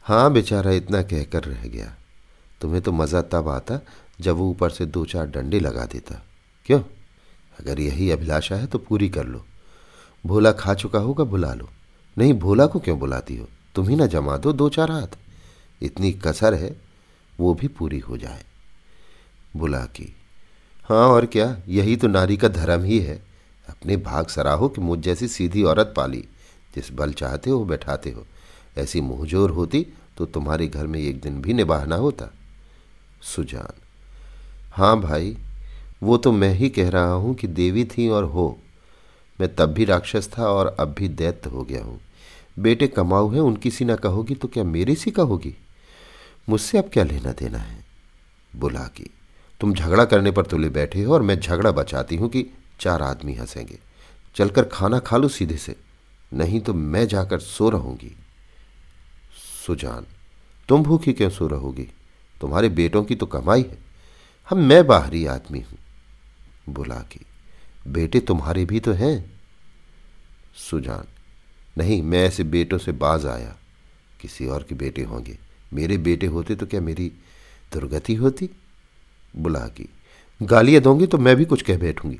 हाँ 0.02 0.32
बेचारा 0.32 0.70
इतना 0.70 1.02
कहकर 1.02 1.44
रह 1.44 1.68
गया। 1.68 1.96
तुम्हें 2.60 2.82
तो 2.82 2.92
मज़ा 2.92 3.22
तब 3.22 3.48
आता 3.48 3.80
जब 4.20 4.36
वो 4.36 4.50
ऊपर 4.50 4.70
से 4.70 4.86
दो 4.86 5.04
चार 5.04 5.26
डंडे 5.26 5.60
लगा 5.60 5.84
देता। 5.84 6.22
क्यों? 6.66 6.80
अगर 7.60 7.80
यही 7.80 8.10
अभिलाषा 8.10 8.56
है 8.56 8.66
तो 8.66 8.78
पूरी 8.78 9.08
कर 9.08 9.26
लो। 9.26 9.44
भोला 10.26 10.52
खा 10.52 10.74
चुका 10.74 10.98
होगा, 10.98 11.24
बुला 11.24 11.54
लो। 11.54 11.70
नहीं, 12.18 12.34
भोला 12.34 12.66
को 12.66 12.78
क्यों 12.78 12.98
बुलाती 12.98 13.36
हो? 13.36 13.48
तुम 13.74 13.88
ही 13.88 13.96
ना 13.96 14.06
जमा 14.06 14.36
दो 14.36 14.52
दो 14.52 14.68
चार 14.68 14.90
हाथ। 14.90 15.18
इतनी 15.82 16.12
कसर 16.12 16.54
है, 16.54 16.80
वो 17.40 17.54
भी 17.54 17.68
पूरी 17.68 17.98
हो 17.98 18.16
जाए। 18.16 18.44
बुला 19.56 19.80
की। 19.80 20.16
हाँ 20.84 21.08
और 21.08 21.26
क्या? 21.26 21.56
यही 21.68 21.96
तो 21.96 22.08
नारी 22.08 22.36
का 22.36 22.48
धर्म 22.48 22.82
ही 22.82 23.00
है। 23.00 23.22
अपने 23.68 23.96
भाग 23.96 24.26
सराहो 24.26 24.68
कि 24.68 24.80
मुझ 24.80 24.98
जैसी 24.98 25.28
सीधी 25.28 25.62
औरत 25.62 25.94
पाली। 25.96 26.24
जिस 26.74 26.92
बल 26.92 27.12
चाहते 27.12 27.50
हो 27.50 27.64
बैठाते 27.64 28.10
हो। 28.10 28.26
ऐसी 28.76 29.00
मुहजोर 29.00 29.50
होती 29.50 29.86
तो 30.16 30.26
तुम्हारे 30.26 30.66
घर 30.68 30.86
में 30.86 30.98
एक 31.00 31.20
दिन 31.20 31.40
भी 31.42 31.52
निबाह 31.52 31.84
ना 31.84 31.96
होता। 31.96 32.30
सुजान 33.24 33.80
हाँ 34.72 35.00
भाई, 35.00 35.36
वो 36.02 36.16
तो 36.16 36.32
मैं 36.32 36.52
ही 36.54 36.68
कह 36.70 36.88
रहा 36.90 37.12
हूँ 37.12 37.34
कि 37.34 37.46
देवी 37.46 37.84
थी 37.86 38.08
और 38.08 38.24
हो। 38.24 38.56
मैं 39.38 39.54
तब 39.54 39.72
भी 39.72 39.84
राक्षस 39.84 40.28
था 40.28 40.48
और 40.48 40.74
अब 40.80 40.94
भी 40.98 41.08
दैत्य 41.08 41.50
हो 41.50 41.62
गया 41.62 41.82
हूँ। 41.84 42.00
बेटे 42.58 42.86
कमाऊ 42.88 43.30
हैं, 43.30 43.40
उनकी 43.40 43.70
सी 43.70 43.84
ना 43.84 43.96
कहोगी 43.96 44.34
तो 44.34 44.48
क्या 44.48 44.64
मेरी 44.64 44.94
सी 44.96 45.10
कहोगी? 45.10 45.54
मुझसे 46.48 46.78
अब 46.78 46.90
क्या 46.92 47.04
लेना 47.04 47.32
देना 47.32 47.58
है? 47.58 47.84
बुला 48.52 48.84
की, 48.86 49.10
तुम 49.60 49.74
झगड़ा 49.74 50.04
करने 50.04 50.30
पर 50.30 50.46
तुले 50.46 50.68
बैठे 50.68 51.02
हो 51.02 51.14
और 51.14 51.22
मैं 51.22 51.38
झगड़ा 51.40 51.70
बचाती 51.70 52.16
हूँ 52.16 52.28
कि 52.28 52.46
चार 52.80 53.02
आदमी 53.02 53.34
हंसेंगे। 53.34 53.78
चलकर 54.36 54.64
खाना 54.64 54.98
खा 54.98 55.16
लो 55.16 55.28
सीधे 55.28 55.56
से, 55.56 55.76
नहीं 56.32 56.60
तो 56.60 56.74
मैं 56.74 57.06
जाकर 57.08 57.38
सो 57.38 57.68
रहूँगी। 57.70 58.14
सुजान, 59.66 60.06
तुम 60.68 60.82
भूखी 60.82 61.12
क्यों 61.12 61.30
सो 61.30 61.46
रहोगी? 61.46 61.88
तुम्हारे 62.40 62.68
बेटों 62.68 63.04
की 63.04 63.14
तो 63.14 63.26
कमाई 63.26 63.62
है। 63.62 63.78
हम, 64.50 64.58
मैं 64.58 64.86
बाहरी 64.86 65.26
आदमी 65.26 65.60
हूँ। 65.60 65.78
बुला 66.68 66.98
की, 67.02 67.20
बेटे 67.88 68.20
तुम्हारे 68.20 68.64
भी 68.64 68.80
तो 68.80 68.92
हैं। 68.92 69.40
सुजान, 70.70 71.04
नहीं, 71.78 72.02
मैं 72.02 72.24
ऐसे 72.24 72.44
बेटों 72.44 72.78
से 72.78 72.92
बाज 72.92 73.26
आया। 73.26 73.56
किसी 74.20 74.46
और 74.46 74.62
के 74.62 74.74
बेटे 74.74 75.02
होंगे। 75.02 75.38
मेरे 75.72 75.98
बेटे 75.98 76.26
होते 76.26 76.54
तो 76.54 76.66
क्या 76.66 76.80
मेरी 76.80 77.12
दुर्गति 77.72 78.14
होती? 78.14 78.50
बुला 79.36 79.66
की, 79.68 79.88
गालियाँ 80.42 80.82
दोगे 80.82 81.06
तो 81.06 81.18
मैं 81.18 81.36
भी 81.36 81.44
कुछ 81.44 81.62
कह 81.62 81.78
बैठूँगी। 81.78 82.18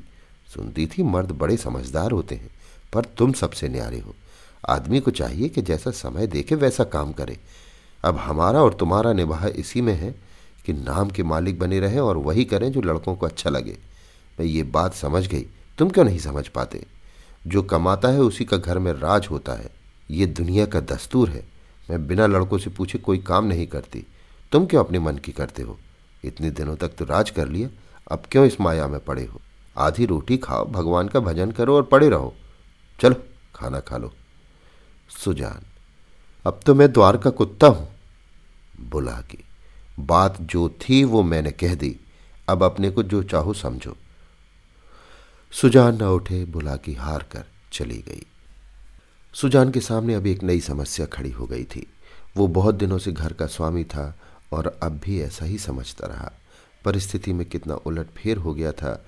सुनती 0.53 0.87
थी 0.87 1.03
मर्द 1.03 1.31
बड़े 1.31 1.57
समझदार 1.57 2.11
होते 2.11 2.35
हैं, 2.35 2.51
पर 2.93 3.05
तुम 3.05 3.33
सबसे 3.33 3.69
न्यारे 3.69 3.99
हो। 3.99 4.15
आदमी 4.69 4.99
को 4.99 5.11
चाहिए 5.11 5.49
कि 5.49 5.61
जैसा 5.61 5.91
समय 5.91 6.27
देखे, 6.27 6.55
वैसा 6.55 6.83
काम 6.83 7.11
करे। 7.11 7.39
अब 8.05 8.17
हमारा 8.17 8.61
और 8.61 8.73
तुम्हारा 8.73 9.13
निबाह 9.13 9.47
इसी 9.47 9.81
में 9.81 9.93
है 9.93 10.15
कि 10.65 10.73
नाम 10.73 11.09
के 11.09 11.23
मालिक 11.23 11.59
बने 11.59 11.79
रहें 11.79 11.99
और 11.99 12.17
वही 12.17 12.45
करें 12.45 12.71
जो 12.71 12.81
लड़कों 12.81 13.15
को 13.15 13.25
अच्छा 13.25 13.49
लगे। 13.49 13.77
मैं 14.39 14.45
ये 14.47 14.63
बात 14.63 14.93
समझ 14.93 15.27
गई। 15.27 15.45
तुम 15.77 15.89
क्यों 15.89 16.05
नहीं 16.05 16.19
समझ 16.19 16.47
पाते? 16.47 16.85
जो 17.47 17.61
कमाता 17.61 18.09
है, 18.09 18.19
उसी 18.19 18.45
का 18.45 18.57
घर 18.57 18.79
में 18.79 18.93
राज 18.93 19.27
होता 19.31 19.53
है। 19.53 19.69
ये 20.11 20.25
दुनिया 20.25 20.65
का 20.65 20.79
दस्तूर 20.79 21.29
है। 21.29 21.47
मैं 21.89 22.07
बिना 22.07 22.27
लड़कों 22.27 22.57
से 22.57 22.69
पूछे 22.69 22.97
कोई 22.97 23.17
काम 23.17 23.45
नहीं 23.45 23.67
करती। 23.67 24.05
तुम 24.51 24.65
क्यों 24.65 24.83
अपने 24.83 24.99
मन 24.99 25.17
की 25.17 25.31
करते 25.31 25.61
हो? 25.61 25.77
इतने 26.23 26.51
दिनों 26.51 26.75
तक 26.75 26.87
तो 26.87 27.05
राज 27.05 27.29
कर 27.29 27.47
लिया। 27.47 27.69
अब 28.11 28.23
क्यों 28.31 28.45
इस 28.45 28.61
माया 28.61 28.87
में 28.87 28.99
पड़े 28.99 29.25
हो? 29.25 29.41
आधी 29.77 30.05
रोटी 30.05 30.37
खाओ, 30.37 30.65
भगवान 30.65 31.07
का 31.07 31.19
भजन 31.19 31.51
करो 31.51 31.75
और 31.75 31.83
पड़े 31.83 32.09
रहो। 32.09 32.33
चलो, 33.01 33.15
खाना 33.55 33.79
खा 33.79 33.97
लो। 33.97 34.13
सुजान, 35.09 35.65
अब 36.45 36.59
तो 36.65 36.75
मैं 36.75 36.91
द्वार 36.91 37.17
का 37.17 37.29
कुत्ता 37.29 37.67
हूँ। 37.67 37.87
बुला 38.81 39.19
की, 39.21 39.43
बात 39.99 40.41
जो 40.41 40.67
थी 40.81 41.03
वो 41.03 41.23
मैंने 41.23 41.51
कह 41.51 41.75
दी, 41.75 41.95
अब 42.47 42.63
अपने 42.63 42.89
को 42.89 43.03
जो 43.03 43.21
चाहो 43.23 43.53
समझो। 43.53 43.95
सुजान 45.53 45.95
न 45.95 46.07
उठे, 46.07 46.43
बुला 46.45 46.75
की 46.75 46.93
हार 46.93 47.23
कर 47.31 47.45
चली 47.71 47.97
गई। 48.07 48.25
सुजान 49.33 49.71
के 49.71 49.81
सामने 49.81 50.13
अब 50.13 50.27
एक 50.27 50.43
नई 50.43 50.59
समस्या 50.61 51.05
खड़ी 51.05 51.31
हो 51.31 51.45
गई 51.45 51.63
थी। 51.65 51.85
वो 52.37 52.47
बहुत 52.47 52.75
दिनों 52.75 52.97
से 52.97 53.11
घर 53.11 53.33
का 53.33 53.45
स्वामी 53.47 53.83
था 53.83 54.13
और 54.51 54.67
अब 54.83 54.99
भी 55.03 55.19
ऐसा 55.21 55.45
ही 55.45 55.57
समझता 55.57 56.07
रहा। 56.07 56.31
परिस्थिति 56.85 57.33
में 57.33 57.45
कितना 57.45 57.75
उलट 57.75 58.07
फेर 58.17 58.37
हो 58.37 58.53
गया 58.53 58.71
था, 58.71 59.05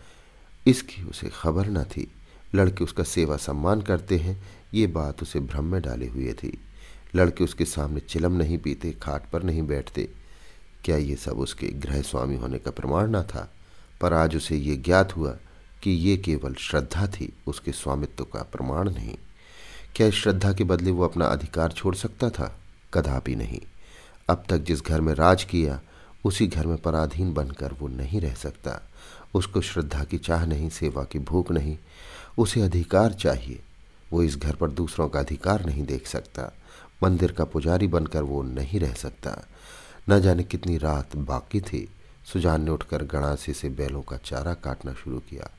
इसकी 0.65 1.03
उसे 1.03 1.29
खबर 1.33 1.67
न 1.67 1.83
थी। 1.83 2.07
लड़के 2.55 2.83
उसका 2.83 3.03
सेवा 3.03 3.37
सम्मान 3.37 3.81
करते 3.81 4.17
हैं 4.17 4.41
ये 4.73 4.87
बात 4.87 5.21
उसे 5.21 5.39
भ्रम 5.39 5.65
में 5.65 5.81
डाले 5.81 6.07
हुए 6.07 6.33
थी। 6.33 6.61
लड़के 7.15 7.43
उसके 7.43 7.65
सामने 7.65 7.99
चिलम 7.99 8.31
नहीं 8.31 8.57
पीते, 8.57 8.91
खाट 8.91 9.29
पर 9.29 9.43
नहीं 9.43 9.63
बैठते। 9.63 10.09
क्या 10.85 10.97
ये 10.97 11.15
सब 11.15 11.31
उसके 11.31 11.67
गृह 11.67 12.01
स्वामी 12.01 12.35
होने 12.35 12.59
का 12.59 12.71
प्रमाण 12.71 13.15
न 13.15 13.23
था? 13.23 13.53
पर 14.01 14.13
आज 14.13 14.35
उसे 14.35 14.55
ये 14.55 14.75
ज्ञात 14.75 15.17
हुआ 15.17 15.37
कि 15.83 15.91
ये 15.91 16.17
केवल 16.17 16.53
श्रद्धा 16.53 17.07
थी, 17.07 17.33
उसके 17.47 17.71
स्वामित्व 17.71 18.23
का 18.23 18.43
प्रमाण 18.43 18.91
नहीं। 18.91 19.17
क्या 19.95 20.07
इस 20.07 20.15
श्रद्धा 20.15 20.53
के 20.53 20.63
बदले 20.63 20.91
वो 20.91 21.03
अपना 21.03 21.25
अधिकार 21.25 21.71
छोड़ 21.71 21.95
सकता 21.95 22.29
था? 22.29 22.59
कदापि 22.93 23.35
नहीं। 23.35 23.61
अब 24.29 24.43
तक 24.49 24.57
जिस 24.57 24.81
घर 24.81 25.01
में 25.01 25.13
राज 25.13 25.43
किया, 25.43 25.81
उसी 26.25 26.47
घर 26.47 26.67
में 26.67 26.77
पराधीन 26.77 27.33
बनकर 27.33 27.73
वो 27.73 27.87
नहीं 27.87 28.21
रह 28.21 28.33
सकता। 28.33 28.89
उसको 29.33 29.61
श्रद्धा 29.61 30.03
की 30.03 30.17
चाह 30.17 30.45
नहीं, 30.45 30.69
सेवा 30.69 31.03
की 31.03 31.19
भूख 31.19 31.51
नहीं। 31.51 31.77
उसे 32.37 32.61
अधिकार 32.61 33.13
चाहिए। 33.13 33.61
वो 34.13 34.23
इस 34.23 34.37
घर 34.37 34.55
पर 34.55 34.69
दूसरों 34.69 35.09
का 35.09 35.19
अधिकार 35.19 35.65
नहीं 35.65 35.85
देख 35.85 36.07
सकता। 36.07 36.53
मंदिर 37.03 37.31
का 37.31 37.43
पुजारी 37.45 37.87
बनकर 37.87 38.23
वो 38.23 38.43
नहीं 38.43 38.79
रह 38.79 38.93
सकता। 38.93 39.47
न 40.09 40.21
जाने 40.21 40.43
कितनी 40.43 40.77
रात 40.77 41.15
बाकी 41.15 41.61
थी। 41.61 41.89
सुजान 42.33 42.61
ने 42.61 42.71
उठकर 42.71 43.03
गणासी 43.03 43.53
से 43.53 43.69
बैलों 43.69 44.01
का 44.01 44.17
चारा 44.17 44.53
काटना 44.53 44.93
शुरू 44.93 45.19
किया। 45.19 45.49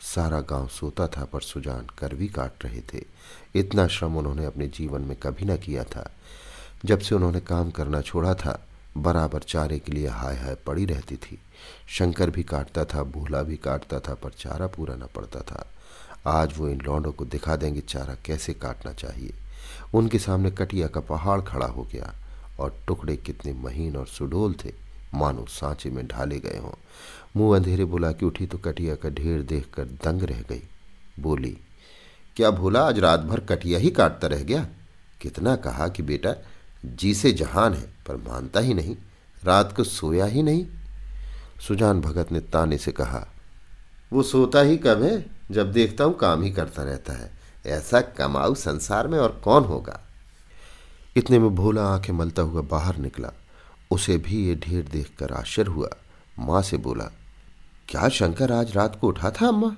सारा 0.00 0.40
गाँव 0.40 0.68
सोता 0.68 1.06
था, 1.06 1.24
पर 1.24 1.40
सुजान 1.40 1.86
करवी 1.98 2.28
काट 2.28 2.64
रहे 2.64 2.80
थे। 2.80 3.04
इतना 3.54 3.86
श्रम 3.86 4.16
उन्होंने 4.16 4.44
अपने 4.44 4.68
जीवन 4.68 5.00
में 5.00 5.16
कभी 5.16 5.44
न 5.44 5.56
किया 5.56 5.84
था। 5.84 6.12
जब 6.84 6.98
से 6.98 7.14
उन्होंने 7.14 7.40
काम 7.40 7.70
करना 7.70 8.00
छोड़ा 8.00 8.34
था, 8.34 8.66
बराबर 8.96 9.38
चारे 9.38 9.78
के 9.78 9.92
लिए 9.92 10.06
हाय 10.06 10.36
हाय 10.36 10.54
पड़ी 10.54 10.84
रहती 10.84 11.16
थी। 11.16 11.38
शंकर 11.88 12.30
भी 12.30 12.42
काटता 12.42 12.84
था, 12.84 13.02
भूला 13.02 13.42
भी 13.42 13.56
काटता 13.56 14.00
था, 14.00 14.14
पर 14.14 14.30
चारा 14.30 14.66
पूरा 14.66 14.94
न 14.94 15.08
पड़ता 15.14 15.40
था। 15.40 15.72
आज 16.26 16.54
वो 16.58 16.68
इन 16.68 16.80
लौंडों 16.80 17.12
को 17.12 17.24
दिखा 17.24 17.56
देंगे 17.56 17.80
चारा 17.80 18.16
कैसे 18.24 18.54
काटना 18.54 18.92
चाहिए। 18.92 19.34
उनके 19.94 20.18
सामने 20.18 20.50
कटिया 20.50 20.88
का 20.88 21.00
पहाड़ 21.00 21.40
खड़ा 21.40 21.66
हो 21.66 21.82
गया 21.82 22.14
और 22.60 22.82
टुकड़े 22.86 23.16
कितने 23.16 23.52
महीन 23.52 23.96
और 23.96 24.06
सुडोल 24.06 24.54
थे, 24.64 24.72
मानो 25.14 25.46
सांचे 25.48 25.90
में 25.90 26.06
ढाले 26.06 26.40
गए 26.40 26.58
हों। 26.58 26.72
मुँह 27.36 27.56
अंधेरे 27.56 27.84
बुला 27.84 28.12
के 28.12 28.26
उठी 28.26 28.46
तो 28.46 28.58
कटिया 28.58 28.94
का 28.94 29.08
ढेर 29.08 29.42
देखकर 29.42 29.84
दंग 29.84 30.22
रह 30.22 30.40
गई। 30.40 30.62
बोली, 31.20 31.58
क्या 32.36 32.50
भोला, 32.50 32.80
आज 32.80 32.98
रात 32.98 33.20
भर 33.20 33.40
कटिया 33.40 33.78
ही 33.78 33.90
काटता 33.90 34.26
रह 34.26 34.42
गया? 34.42 34.66
कितना 35.20 35.56
कहा 35.56 35.88
कि 35.88 36.02
बेटा, 36.02 36.34
जी 36.84 37.14
से 37.14 37.32
जहान 37.32 37.74
है, 37.74 37.94
पर 38.08 38.16
मानता 38.16 38.60
ही 38.60 38.74
नहीं, 38.74 38.96
रात 39.44 39.76
को 39.76 39.84
सोया 39.84 40.24
ही 40.24 40.42
नहीं? 40.42 40.66
सुजान 41.68 42.00
भगत 42.00 42.32
ने 42.32 42.40
ताने 42.40 42.78
से 42.78 42.92
कहा 42.92 43.26
वो 44.12 44.22
सोता 44.22 44.60
ही 44.60 44.76
कब 44.76 45.02
है? 45.02 45.24
जब 45.50 45.72
देखता 45.72 46.04
हूँ 46.04 46.16
काम 46.16 46.42
ही 46.42 46.50
करता 46.50 46.82
रहता 46.82 47.12
है। 47.12 47.30
ऐसा 47.66 48.00
कमाऊ 48.00 48.54
संसार 48.54 49.08
में 49.08 49.18
और 49.18 49.40
कौन 49.44 49.64
होगा? 49.64 50.00
इतने 51.16 51.38
में 51.38 51.54
भोला 51.54 51.86
आँखें 51.86 52.12
मलता 52.12 52.42
हुआ 52.42 52.62
बाहर 52.62 52.96
निकला। 52.96 53.32
उसे 53.90 54.16
भी 54.18 54.46
ये 54.46 54.54
ढेर 54.54 54.84
देखकर 54.84 55.32
आश्चर्य 55.32 55.70
हुआ। 55.70 55.88
माँ 56.38 56.62
से 56.62 56.76
बोला, 56.76 57.04
क्या 57.88 58.08
शंकर 58.08 58.52
आज 58.52 58.76
रात 58.76 58.98
को 59.00 59.08
उठा 59.08 59.30
था 59.30 59.48
अम्मा? 59.48 59.76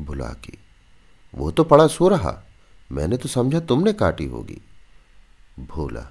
बुला 0.00 0.28
की, 0.44 0.58
वो 1.34 1.50
तो 1.50 1.64
पड़ा 1.64 1.86
सो 1.86 2.08
रहा। 2.08 2.36
मैंने 2.92 3.16
तो 3.16 3.28
समझा 3.28 3.60
तुमने 3.60 3.92
काटी 3.92 4.26
होगी। 4.26 4.60
भोला 5.60 6.06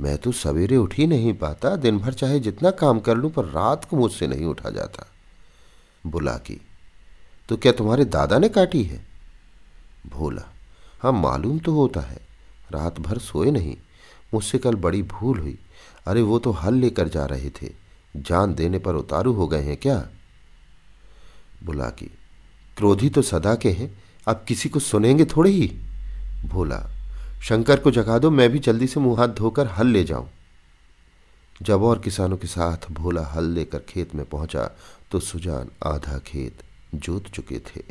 मैं 0.00 0.16
तो 0.18 0.32
सवेरे 0.32 0.76
उठ 0.76 0.94
ही 0.94 1.06
नहीं 1.06 1.32
पाता। 1.34 1.74
दिन 1.76 1.98
भर 1.98 2.12
चाहे 2.12 2.40
जितना 2.40 2.70
काम 2.70 3.00
कर 3.00 3.16
लूँ, 3.16 3.30
पर 3.30 3.44
रात 3.44 3.84
को 3.84 3.96
मुझसे 3.96 4.26
नहीं 4.26 4.44
उठा 4.44 4.70
जाता। 4.70 5.06
बुला 6.06 6.36
की। 6.38 6.60
तो 7.48 7.56
क्या 7.56 7.72
तुम्हारे 7.72 8.04
दादा 8.04 8.38
ने 8.38 8.48
काटी 8.48 8.82
है? 8.82 9.04
भोला 10.06 10.42
हाँ 11.00 11.12
मालूम 11.12 11.58
तो 11.58 11.72
होता 11.72 12.00
है, 12.00 12.20
रात 12.70 13.00
भर 13.00 13.18
सोए 13.18 13.50
नहीं, 13.50 13.76
मुझसे 14.34 14.58
कल 14.58 14.74
बड़ी 14.74 15.02
भूल 15.02 15.38
हुई। 15.38 15.58
अरे 16.06 16.22
वो 16.22 16.38
तो 16.38 16.50
हल 16.50 16.74
लेकर 16.74 17.08
जा 17.08 17.24
रहे 17.26 17.50
थे, 17.52 17.70
जान 18.16 18.54
देने 18.54 18.78
पर 18.78 18.94
उतारू 18.94 19.32
हो 19.32 19.46
गए 19.46 19.62
हैं 19.62 19.76
क्या? 19.76 19.96
बुला 21.64 21.88
की, 21.90 22.10
क्रोधी 22.76 23.08
तो 23.08 23.22
सदा 23.22 23.54
के 23.54 23.70
हैं, 23.70 23.90
अब 24.26 24.44
किसी 24.48 24.68
को 24.68 24.80
सुनेंगे 24.80 25.24
थोड़े 25.24 25.50
ही? 25.50 25.66
भोला, 26.46 26.82
शंकर 27.42 27.80
को 27.80 27.90
जगा 27.90 28.18
दो, 28.18 28.30
मैं 28.30 28.50
भी 28.50 28.58
जल्दी 28.58 28.86
से 28.86 29.00
मुँह 29.00 29.20
हाथ 29.20 29.28
धोकर 29.28 29.66
हल 29.66 29.86
ले 29.86 30.04
जाऊँ। 30.04 30.28
जब 31.62 31.82
और 31.82 31.98
किसानों 31.98 32.36
के 32.36 32.46
साथ 32.46 32.92
भोला 32.92 33.22
हल 33.22 33.44
लेकर 33.44 33.78
खेत 33.78 34.14
में 34.14 34.24
पहुँचा 34.24 34.70
तो 35.10 35.20
सुजान 35.20 35.70
आधा 35.86 36.18
खेत 36.18 36.62
जोत 36.94 37.24
चुके 37.24 37.58
थे। 37.58 37.82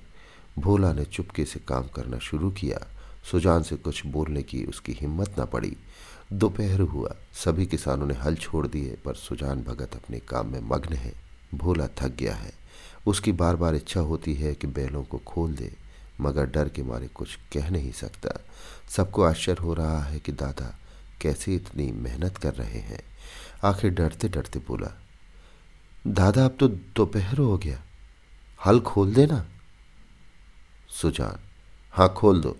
भोला 0.59 0.93
ने 0.93 1.05
चुपके 1.05 1.45
से 1.45 1.59
काम 1.59 1.83
करना 1.83 2.17
शुरू 2.17 2.51
किया। 2.51 2.79
सुजान 3.31 3.63
से 3.63 3.75
कुछ 3.75 4.05
बोलने 4.05 4.43
की 4.43 4.65
उसकी 4.65 4.91
हिम्मत 4.91 5.35
न 5.39 5.45
पड़ी। 5.45 5.77
दोपहर 6.33 6.79
हुआ। 6.79 7.15
सभी 7.33 7.65
किसानों 7.65 8.07
ने 8.07 8.13
हल 8.13 8.35
छोड़ 8.35 8.67
दिए, 8.67 8.97
पर 9.05 9.13
सुजान 9.13 9.63
भगत 9.63 9.95
अपने 9.95 10.19
काम 10.19 10.51
में 10.51 10.61
मग्न 10.61 10.95
है। 10.95 11.13
भोला 11.55 11.87
थक 11.87 12.15
गया 12.15 12.35
है। 12.35 12.53
उसकी 13.07 13.31
बार 13.31 13.55
बार 13.55 13.75
इच्छा 13.75 13.99
होती 13.99 14.33
है 14.33 14.55
कि 14.55 14.67
बैलों 14.67 15.03
को 15.03 15.17
खोल 15.17 15.55
दे, 15.55 15.73
मगर 16.21 16.45
डर 16.45 16.69
के 16.69 16.83
मारे 16.83 17.07
कुछ 17.07 17.35
कह 17.35 17.69
नहीं 17.69 17.91
सकता। 17.91 18.45
सबको 18.89 19.23
आश्चर्य 19.23 19.63
हो 19.63 19.73
रहा 19.73 20.03
है 20.03 20.19
कि 20.19 20.31
दादा 20.31 20.79
कैसे 21.21 21.55
इतनी 21.55 21.91
मेहनत 21.91 22.37
कर 22.37 22.53
रहे 22.53 22.79
हैं। 22.79 23.14
आखिर 23.65 23.91
डरते 23.91 24.27
डरते 24.27 24.59
बोला, 24.59 24.91
दादा, 26.07 26.45
अब 26.45 26.57
तो 26.59 26.67
दोपहर 26.67 27.37
हो 27.37 27.57
गया। 27.57 27.81
हल 28.65 28.79
खोल 28.79 29.13
देना? 29.13 29.45
सुजान 30.91 31.39
हाँ 31.93 32.13
खोल 32.13 32.41
दो। 32.41 32.55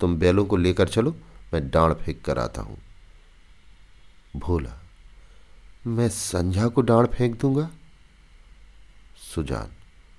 तुम 0.00 0.16
बैलों 0.16 0.44
को 0.44 0.56
लेकर 0.56 0.88
चलो, 0.88 1.14
मैं 1.54 1.68
डांड 1.70 1.94
फेंक 1.94 2.22
कर 2.24 2.38
आता 2.38 2.62
हूँ। 2.62 2.78
भोला 4.36 4.76
मैं 5.86 6.08
संझा 6.08 6.68
को 6.68 6.82
डांड 6.82 7.06
फेंक 7.06 7.40
दूँगा? 7.40 7.68
सुजान, 9.34 9.70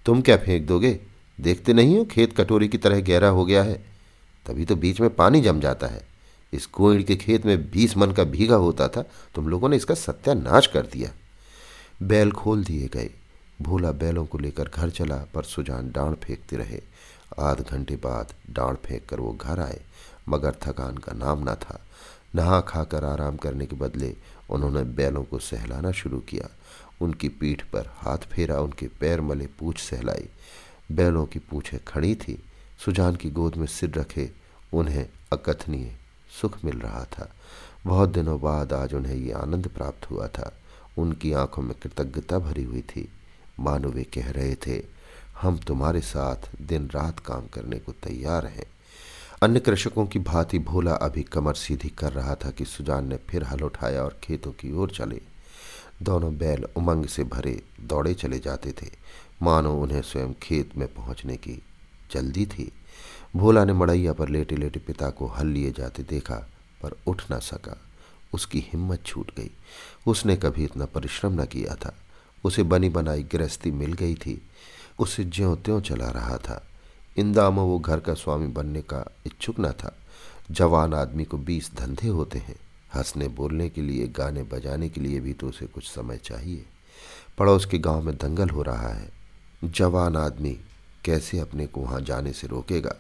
तुम 0.06 0.22
क्या 0.22 0.38
फेंक 0.38 0.68
दोगे? 0.68 1.00
देखते 1.40 1.74
नहीं 1.74 1.98
हो, 1.98 2.06
खेत 2.06 2.38
कटोरी 2.38 2.68
की 2.68 2.78
तरह 2.78 3.02
गहरा 3.02 3.30
हो 3.30 3.46
गया 3.46 3.64
है। 3.64 3.76
तभी 4.46 4.66
तो 4.66 4.76
बीच 4.76 5.02
में 5.02 5.10
पानी 5.10 5.42
जम 5.42 5.60
जाता 5.60 5.88
है। 5.88 6.11
इस 6.54 6.66
कोइड़ 6.66 7.04
के 7.04 7.16
खेत 7.16 7.46
में 7.46 7.72
बीस 7.72 7.98
मन 7.98 8.12
का 8.12 8.24
भीगा 8.24 8.56
होता 8.56 8.88
था, 8.88 9.02
तुम 9.36 9.48
लोगों 9.48 9.70
ने 9.70 9.76
इसका 9.76 9.96
सत्यानाश 9.96 10.68
कर 10.68 10.86
दिया। 10.86 11.10
बैल 12.04 12.32
खोल 12.32 12.64
दिए 12.64 12.88
गए। 12.88 13.10
भोला 13.62 13.92
बैलों 13.92 14.26
को 14.26 14.38
लेकर 14.38 14.68
घर 14.68 14.90
चला, 14.90 15.26
पर 15.34 15.44
सुजान 15.44 15.92
डांड 15.92 16.16
फेंकते 16.16 16.56
रहे। 16.56 16.82
आध 17.40 17.62
घंटे 17.62 17.96
बाद 17.96 18.34
डांड 18.50 18.78
फेंक 18.78 19.06
कर 19.06 19.20
वो 19.20 19.38
घर 19.42 19.60
आए, 19.60 19.82
मगर 20.30 20.56
थकान 20.62 20.98
का 20.98 21.14
नाम 21.14 21.50
न 21.50 21.56
था। 21.56 21.86
नहा 22.36 22.62
खाकर 22.62 23.04
आराम 23.04 23.38
करने 23.38 23.66
के 23.66 23.76
बदले 23.76 24.16
उन्होंने 24.50 24.84
बैलों 24.84 25.24
को 25.24 25.40
सहलाना 25.40 25.92
शुरू 25.92 26.20
किया। 26.20 26.50
उनकी 27.02 27.30
पीठ 27.30 27.62
पर 27.62 27.94
हाथ 27.96 28.18
फेरा, 28.18 28.60
उनके 28.60 28.88
पैर 28.88 29.22
मले 29.22 29.46
पूछ 29.46 29.78
सहलाई। 29.78 30.30
बैलों 30.92 31.26
की 31.26 31.40
पूछें 31.40 31.80
खड़ी 31.88 32.16
थी। 32.16 32.44
सुजान 32.86 33.16
की 33.16 33.30
गोद 33.30 33.56
में 33.56 33.68
सिर 33.68 33.92
रखे, 33.92 34.32
उन्हें 34.74 35.10
अकथनीय 35.34 36.01
सुख 36.42 36.66
मिल 36.66 36.80
रहा 36.80 37.04
था। 37.04 37.36
बहुत 37.86 38.10
दिनों 38.10 38.42
बाद 38.42 38.74
आज 38.74 38.94
उन्हें 38.94 39.16
ये 39.16 39.32
आनंद 39.32 39.68
प्राप्त 39.68 40.10
हुआ 40.12 40.28
था। 40.28 40.58
उनकी 40.98 41.34
आँखों 41.34 41.64
में 41.64 41.76
कृतज्ञता 41.84 42.40
भरी 42.40 42.64
हुई 42.64 42.82
थी। 42.82 43.12
मानो 43.60 43.90
वे 43.90 44.04
कह 44.04 44.32
रहे 44.32 44.56
थे, 44.56 44.84
हम 45.42 45.58
तुम्हारे 45.58 46.02
साथ 46.02 46.62
दिन 46.62 46.88
रात 46.88 47.20
काम 47.20 47.48
करने 47.48 47.80
को 47.80 47.92
तैयार 47.92 48.46
हैं। 48.46 48.66
अन्य 49.44 49.60
कृषकों 49.60 50.06
की 50.06 50.20
भांति 50.20 50.60
भोला 50.60 50.92
अभी 50.92 51.24
कमर 51.24 51.54
सीधी 51.54 51.90
कर 51.90 52.12
रहा 52.12 52.36
था 52.36 52.52
कि 52.52 52.66
सुजान 52.66 53.08
ने 53.08 53.18
फिर 53.30 53.44
हल 53.44 53.60
उठाया 53.60 54.04
और 54.04 54.20
खेतों 54.24 54.52
की 54.52 54.72
ओर 54.72 54.92
चले। 54.92 55.22
दोनों 56.04 56.38
बैल 56.38 56.64
उमंग 56.76 57.06
से 57.06 57.24
भरे 57.24 57.64
दौड़े 57.82 58.14
चले 58.14 58.40
जाते 58.40 58.72
थे। 58.72 58.88
मानो 59.42 59.82
उन्हें 59.82 60.02
स्वयं 60.02 60.34
खेत 60.34 60.78
में 60.78 60.94
पहुँचने 60.94 61.38
की 61.38 61.62
जल्दी 62.12 62.46
थी। 62.46 62.72
भोला 63.36 63.66
ने 63.66 63.74
मड़ैया 63.74 64.14
पर 64.14 64.30
लेटे 64.30 64.56
लेटे 64.56 64.80
पिता 64.80 65.10
को 65.10 65.28
हल 65.28 65.48
लिए 65.48 65.72
जाते 65.72 66.04
देखा, 66.04 66.36
पर 66.84 66.92
उठ 67.08 67.24
न 67.32 67.40
सका। 67.40 67.82
उसकी 68.34 68.60
हिम्मत 68.60 69.04
छूट 69.06 69.32
गई। 69.38 69.52
उसने 70.08 70.36
कभी 70.36 70.64
इतना 70.64 70.86
परिश्रम 70.86 71.42
न 71.42 71.46
किया 71.46 71.76
था। 71.76 71.96
उसे 72.44 72.64
बनी 72.64 72.90
बनाई 72.90 73.24
गृहस्थी 73.24 73.72
मिल 73.72 73.94
गई 73.94 74.16
थी। 74.16 74.42
उसे 75.00 75.24
ज्यों 75.24 75.56
त्यों 75.56 75.82
चला 75.82 76.10
रहा 76.10 76.38
था। 76.38 76.68
इन 77.18 77.34
दामों 77.34 77.68
वो 77.68 77.80
घर 77.80 78.00
का 78.00 78.14
स्वामी 78.14 78.48
बनने 78.48 78.82
का 78.82 79.12
इच्छुक 79.26 79.56
न 79.60 79.72
था। 79.72 79.98
जवान 80.52 80.94
आदमी 80.94 81.26
को 81.26 81.38
बीस 81.38 81.72
धंधे 81.74 82.08
होते 82.08 82.40
हैं। 82.40 82.56
हंसने 82.96 83.28
बोलने 83.28 83.70
के 83.70 83.82
लिए, 83.82 84.08
गाने 84.08 84.44
बजाने 84.44 84.90
के 84.90 85.02
लिए 85.02 85.20
भी 85.20 85.34
तो 85.34 85.50
उसे 85.50 85.66
कुछ 85.66 85.88
समय 85.88 86.18
चाहिए। 86.18 86.66
पड़ोस 87.38 87.66
के 87.66 87.78
गाँव 87.78 88.02
में 88.02 88.16
दंगल 88.16 88.50
हो 88.50 88.62
रहा 88.62 88.90
है। 88.90 89.12
जवान 89.64 90.18
आदमी 90.18 90.58
कैसे 91.06 91.40
अपने 91.40 91.68
को 91.68 91.82
वहाँ 91.82 92.02
जाने 92.02 92.34
से 92.34 92.48
रोकेगा? 92.48 92.96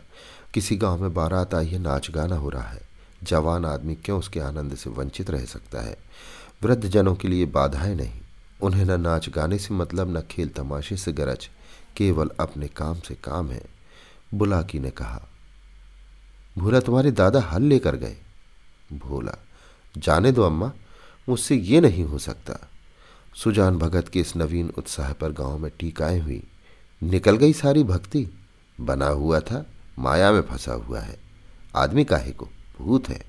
किसी 0.53 0.75
गाँव 0.75 1.01
में 1.01 1.13
बारात 1.13 1.53
आई 1.53 1.67
है, 1.67 1.79
नाच 1.79 2.11
गाना 2.11 2.35
हो 2.35 2.49
रहा 2.49 2.69
है। 2.69 2.81
जवान 3.23 3.65
आदमी 3.65 3.95
क्यों 3.95 4.19
उसके 4.19 4.39
आनंद 4.39 4.75
से 4.75 4.89
वंचित 4.89 5.29
रह 5.29 5.45
सकता 5.45 5.81
है? 5.81 5.97
वृद्ध 6.63 6.87
जनों 6.87 7.15
के 7.15 7.27
लिए 7.27 7.45
बाधाएँ 7.45 7.95
नहीं। 7.95 8.21
उन्हें 8.61 8.85
न 8.85 9.01
नाच 9.01 9.29
गाने 9.29 9.57
से 9.57 9.73
मतलब 9.73 10.17
न 10.17 10.21
खेल 10.21 10.49
तमाशे 10.49 10.97
से 10.97 11.13
गरज। 11.13 11.49
केवल 11.97 12.31
अपने 12.39 12.67
काम 12.67 12.99
से 12.99 13.15
काम 13.15 13.51
है, 13.51 13.61
बुलाकी 14.33 14.79
ने 14.79 14.89
कहा। 14.89 15.21
भोला, 16.57 16.79
तुम्हारे 16.79 17.11
दादा 17.11 17.41
हल 17.41 17.61
लेकर 17.61 17.95
गए। 17.95 18.17
भोला, 18.93 19.37
जाने 19.97 20.31
दो 20.31 20.43
अम्मा, 20.43 20.71
मुझसे 21.29 21.55
ये 21.55 21.81
नहीं 21.81 22.03
हो 22.03 22.17
सकता। 22.17 22.69
सुजान 23.35 23.77
भगत 23.77 24.07
के 24.07 24.19
इस 24.19 24.35
नवीन 24.35 24.73
उत्साह 24.77 25.13
पर 25.13 25.31
गाँव 25.31 25.57
में 25.57 25.71
टीकाएँ 25.79 26.19
हुई। 26.19 26.43
निकल 27.03 27.37
गई 27.37 27.53
सारी 27.53 27.83
भक्ति। 27.83 28.27
बना 28.81 29.07
हुआ 29.07 29.39
था, 29.39 29.65
माया 29.99 30.31
में 30.31 30.41
फंसा 30.41 30.73
हुआ 30.73 30.99
है। 30.99 31.19
आदमी 31.75 32.03
काहे 32.03 32.31
को? 32.31 32.49
भूत 32.79 33.09
है। 33.09 33.25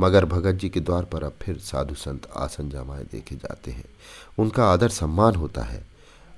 मगर 0.00 0.24
भगत 0.24 0.52
जी 0.52 0.68
के 0.68 0.80
द्वार 0.80 1.04
पर 1.04 1.24
अब 1.24 1.34
फिर 1.42 1.58
साधु 1.58 1.94
संत 1.94 2.28
आसन 2.36 2.70
जमाए 2.70 3.02
देखे 3.02 3.36
जाते 3.36 3.70
हैं। 3.70 3.84
उनका 4.38 4.66
आदर 4.66 4.88
सम्मान 4.88 5.34
होता 5.34 5.62
है। 5.62 5.86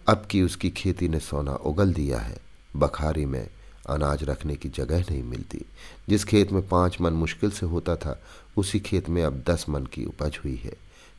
अब 0.08 0.26
की 0.30 0.42
उसकी 0.42 0.70
खेती 0.70 1.08
ने 1.08 1.20
सोना 1.20 1.52
उगल 1.52 1.92
दिया 1.92 2.18
है, 2.18 2.38
बखारी 2.76 3.26
में 3.26 3.50
अनाज 3.88 4.24
रखने 4.24 4.56
की 4.56 4.68
जगह 4.68 5.00
नहीं 5.00 5.22
मिलती। 5.22 5.64
जिस 6.08 6.24
खेत 6.24 6.52
में 6.52 6.68
पाँच 6.68 7.00
मन 7.00 7.12
मुश्किल 7.12 7.50
से 7.50 7.66
होता 7.66 7.96
था, 7.96 8.22
उसी 8.56 8.80
खेत 8.80 9.08
में 9.08 9.24
अब 9.24 9.44
दस 9.46 9.66
मन 9.68 9.86
की 9.86 10.04
उपज 10.04 10.38
हुई 10.44 10.56
है। 10.56 10.74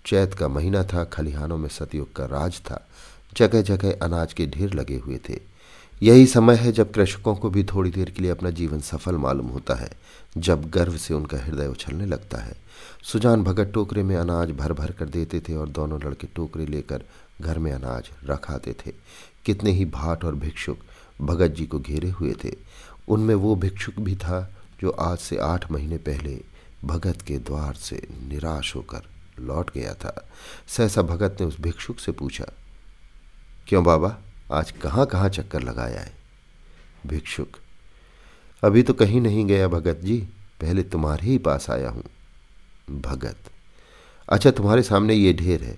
चैत 0.06 0.34
का 0.34 0.48
महीना 0.48 0.84
था, 0.84 1.04
खलिहानों 1.04 1.58
में 1.58 1.70
सतयुग 1.70 2.16
का 2.16 2.26
राज 2.26 2.60
था। 2.60 2.88
जगह 3.38 3.62
जगह 3.62 3.98
अनाज 4.02 4.34
के 4.34 4.46
ढेर 4.48 4.74
लगे 4.74 4.98
हुए 4.98 5.20
थे। 5.30 5.40
यही 6.02 6.26
समय 6.28 6.56
है 6.56 6.72
जब 6.72 6.92
कृषकों 6.92 7.36
को 7.36 7.50
भी 7.50 7.64
थोड़ी 7.64 7.92
देर 7.92 8.10
के 8.10 8.22
लिए 8.22 8.32
अपना 8.32 8.50
जीवन 8.50 8.80
सफल 8.80 9.16
मालूम 9.16 9.48
होता 9.48 9.76
है, 9.76 9.90
जब 10.38 10.70
गर्व 10.70 10.98
से 10.98 11.14
उनका 11.14 11.38
हृदय 11.38 11.68
उछलने 11.68 12.06
लगता 12.06 12.38
है। 12.38 12.56
सुजान 13.04 13.44
भगत 13.44 13.72
टोकरे 13.74 14.04
में 14.04 14.16
अनाज 14.16 14.52
भर 14.52 14.74
भर 14.74 14.92
कर 14.92 15.06
देते 15.06 15.40
थे 15.40 15.56
और 15.56 15.70
दोनों 15.70 16.00
लड़के 16.02 16.28
टोकरे 16.36 16.66
लेकर 16.66 17.04
घर 17.42 17.60
में 17.60 17.72
अनाज 17.72 18.10
रखाते 18.26 18.76
थे। 18.86 18.94
कितने 19.46 19.72
ही 19.72 19.86
भाट 19.86 20.24
और 20.26 20.36
भिक्षुक 20.36 20.80
भगत 21.22 21.52
जी 21.52 21.66
को 21.66 21.80
घेरे 21.80 22.10
हुए 22.10 22.34
थे। 22.44 22.54
उनमें 23.08 23.36
वो 23.36 23.56
भिक्षुक 23.56 24.00
भी 24.00 24.16
था 24.16 24.40
जो 24.82 24.90
आज 24.90 25.18
से 25.18 25.38
आठ 25.38 25.72
महीने 25.72 25.98
पहले 25.98 26.40
भगत 26.86 27.22
के 27.22 27.38
द्वार 27.38 27.74
से 27.74 28.02
निराश 28.30 28.76
होकर 28.76 29.08
लौट 29.40 29.74
गया 29.74 29.94
था। 29.94 30.30
सहसा 30.68 31.02
भगत 31.02 31.38
ने 31.42 31.48
उस 31.48 31.60
भिक्षुक 31.62 32.00
से 32.00 32.12
पूछा 32.12 32.46
क्यों 33.70 33.84
बाबा? 33.84 34.16
आज 34.52 34.70
कहाँ 34.82 35.06
कहाँ 35.06 35.28
चक्कर 35.30 35.62
लगाया 35.62 36.00
है 36.00 36.12
भिक्षुक, 37.08 37.58
अभी 38.64 38.82
तो 38.84 38.94
कहीं 38.94 39.20
नहीं 39.22 39.46
गया 39.46 39.68
भगत 39.68 40.00
जी, 40.04 40.18
पहले 40.62 40.84
तुम्हारे 40.84 41.26
ही 41.26 41.38
पास 41.38 41.70
आया 41.70 41.90
हूँ। 41.90 42.04
भगत 43.02 43.52
अच्छा 44.28 44.52
तुम्हारे 44.52 44.84
सामने 44.84 45.14
ये 45.14 45.34
ढेर 45.34 45.64
है, 45.64 45.78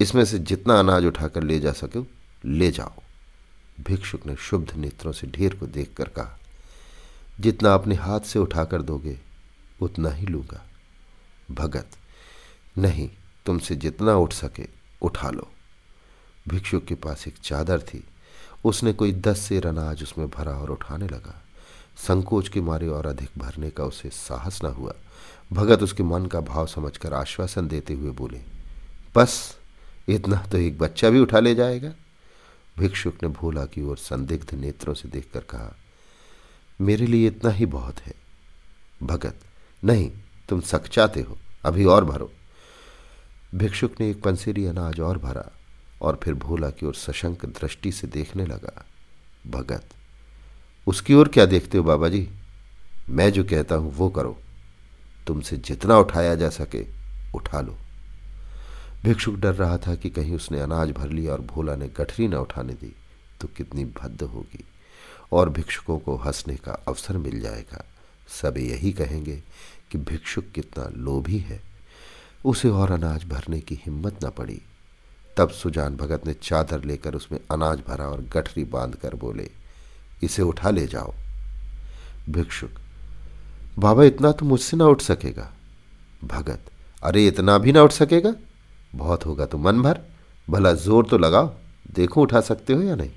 इसमें 0.00 0.24
से 0.24 0.38
जितना 0.40 0.78
अनाज 0.80 1.04
उठाकर 1.04 1.42
ले 1.42 1.58
जा 1.60 1.72
सके, 1.72 2.04
ले 2.44 2.70
जाओ। 2.70 3.02
भिक्षुक 3.78 4.26
ने 4.26 4.36
शुद्ध 4.40 4.76
नेत्रों 4.76 5.12
से 5.12 5.26
ढेर 5.28 5.54
को 5.54 5.66
देखकर 5.68 6.08
कहा, 6.10 6.38
जितना 7.40 7.74
अपने 7.74 7.94
हाथ 7.96 8.20
से 8.22 8.38
उठाकर 8.38 8.82
दोगे, 8.82 9.18
उतना 9.80 10.10
ही 10.10 10.26
लूँगा। 10.26 10.64
भगत, 11.52 11.98
नहीं, 12.78 13.08
तुमसे 13.46 13.76
जितना 13.76 14.16
उठ 14.16 14.32
सके, 14.34 14.68
उठा 15.02 15.30
लो। 15.30 15.50
भिक्षुक 16.48 16.84
के 16.84 16.94
पास 16.94 17.28
एक 17.28 17.34
चादर 17.42 17.80
थी। 17.80 18.04
उसने 18.64 18.92
कोई 18.92 19.12
दस 19.12 19.40
सेर 19.40 19.66
अनाज 19.66 20.02
उसमें 20.02 20.28
भरा 20.30 20.52
और 20.52 20.70
उठाने 20.70 21.06
लगा। 21.06 21.42
संकोच 21.96 22.48
के 22.48 22.60
मारे 22.60 22.88
और 22.88 23.06
अधिक 23.06 23.30
भरने 23.38 23.70
का 23.70 23.84
उसे 23.84 24.10
साहस 24.10 24.64
न 24.64 24.66
हुआ। 24.66 24.94
भगत 25.52 25.82
उसके 25.82 26.02
मन 26.02 26.26
का 26.26 26.40
भाव 26.40 26.66
समझकर 26.66 27.12
आश्वासन 27.12 27.68
देते 27.68 27.94
हुए 27.94 28.10
बोले, 28.10 28.40
बस, 29.16 29.56
इतना 30.08 30.36
तो 30.52 30.58
एक 30.58 30.78
बच्चा 30.78 31.10
भी 31.10 31.18
उठा 31.18 31.40
ले 31.40 31.54
जाएगा। 31.54 31.92
भिक्षुक 32.78 33.22
ने 33.22 33.28
भोला 33.28 33.64
की 33.64 33.82
ओर 33.82 33.96
संदिग्ध 33.96 34.54
नेत्रों 34.54 34.94
से 34.94 35.08
देखकर 35.08 35.40
कहा, 35.40 35.74
मेरे 36.80 37.06
लिए 37.06 37.26
इतना 37.26 37.50
ही 37.50 37.66
बहुत 37.66 38.00
है। 38.00 38.14
भगत, 39.02 39.36
नहीं, 39.84 40.10
तुम 40.48 40.60
सकचाते 40.60 41.20
हो, 41.20 41.38
अभी 41.64 41.84
और 41.84 42.04
भरो। 42.04 42.30
भिक्षुक 43.54 43.94
ने 44.00 44.10
एक 44.10 44.22
पंसेरी 44.22 44.66
अनाज 44.66 45.00
और 45.00 45.18
भरा। 45.18 45.55
और 46.02 46.20
फिर 46.24 46.34
भोला 46.34 46.70
की 46.70 46.86
ओर 46.86 46.94
सशंक 46.94 47.44
दृष्टि 47.44 47.92
से 47.92 48.06
देखने 48.06 48.46
लगा। 48.46 48.84
भगत, 49.46 49.84
उसकी 50.86 51.14
ओर 51.14 51.28
क्या 51.28 51.46
देखते 51.46 51.78
हो 51.78 51.84
बाबा 51.84 52.08
जी 52.08 52.28
मैं 53.08 53.30
जो 53.32 53.44
कहता 53.44 53.74
हूँ 53.74 53.92
वो 53.94 54.08
करो। 54.10 54.36
तुमसे 55.26 55.56
जितना 55.56 55.98
उठाया 55.98 56.34
जा 56.34 56.48
सके, 56.48 56.84
उठा 57.34 57.60
लो। 57.60 57.76
भिक्षुक 59.04 59.34
डर 59.34 59.54
रहा 59.54 59.78
था 59.78 59.94
कि 59.94 60.10
कहीं 60.10 60.34
उसने 60.34 60.60
अनाज 60.60 60.90
भर 60.90 61.10
लिया 61.10 61.32
और 61.32 61.40
भोला 61.40 61.76
ने 61.76 61.88
गठरी 61.88 62.28
न 62.28 62.34
उठाने 62.34 62.72
दी 62.72 62.94
तो 63.40 63.48
कितनी 63.48 63.84
भद्द 63.84 64.22
होगी। 64.22 64.64
और 65.32 65.48
भिक्षुकों 65.50 65.98
को 65.98 66.16
हंसने 66.16 66.56
का 66.56 66.72
अवसर 66.88 67.16
मिल 67.16 67.40
जाएगा। 67.40 67.84
सब 68.42 68.58
यही 68.58 68.92
कहेंगे 68.92 69.36
कि 69.90 69.98
भिक्षुक 69.98 70.44
कितना 70.54 70.88
लोभी 70.96 71.38
है। 71.38 71.60
उसे 72.44 72.68
और 72.68 72.90
अनाज 72.92 73.24
भरने 73.24 73.60
की 73.60 73.74
हिम्मत 73.74 74.24
न 74.24 74.30
पड़ी। 74.30 74.60
तब 75.36 75.50
सुजान 75.50 75.96
भगत 75.96 76.26
ने 76.26 76.34
चादर 76.34 76.84
लेकर 76.84 77.14
उसमें 77.14 77.38
अनाज 77.50 77.82
भरा 77.88 78.04
और 78.04 78.20
गठरी 78.20 78.64
बाँध 78.64 78.94
कर 78.94 79.14
बोले, 79.14 79.50
इसे 80.22 80.42
उठा 80.42 80.70
ले 80.70 80.86
जाओ। 80.86 81.14
भिक्षुक, 82.30 82.70
बाबा, 83.78 84.04
इतना 84.04 84.32
तो 84.32 84.46
मुझसे 84.46 84.76
ना 84.76 84.84
उठ 84.84 85.00
सकेगा। 85.00 85.52
भगत, 86.24 86.60
अरे, 87.02 87.26
इतना 87.26 87.58
भी 87.58 87.72
ना 87.72 87.82
उठ 87.82 87.92
सकेगा? 87.92 88.34
बहुत 88.94 89.26
होगा 89.26 89.46
तो 89.46 89.58
मन 89.58 89.82
भर, 89.82 90.00
भला 90.50 90.72
ज़ोर 90.72 91.06
तो 91.06 91.18
लगाओ, 91.18 91.54
देखो 91.90 92.22
उठा 92.22 92.40
सकते 92.40 92.72
हो 92.72 92.82
या 92.82 92.94
नहीं? 92.94 93.10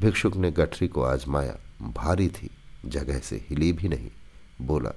भिक्षुक 0.00 0.36
ने 0.36 0.50
गठरी 0.50 0.88
को 0.88 1.02
आजमाया, 1.02 1.56
भारी 1.82 2.28
थी, 2.28 2.50
जगह 2.86 3.18
से 3.18 3.46
हिली 3.50 3.72
भी 3.72 3.88
नहीं, 3.88 4.10
बोला, 4.62 4.90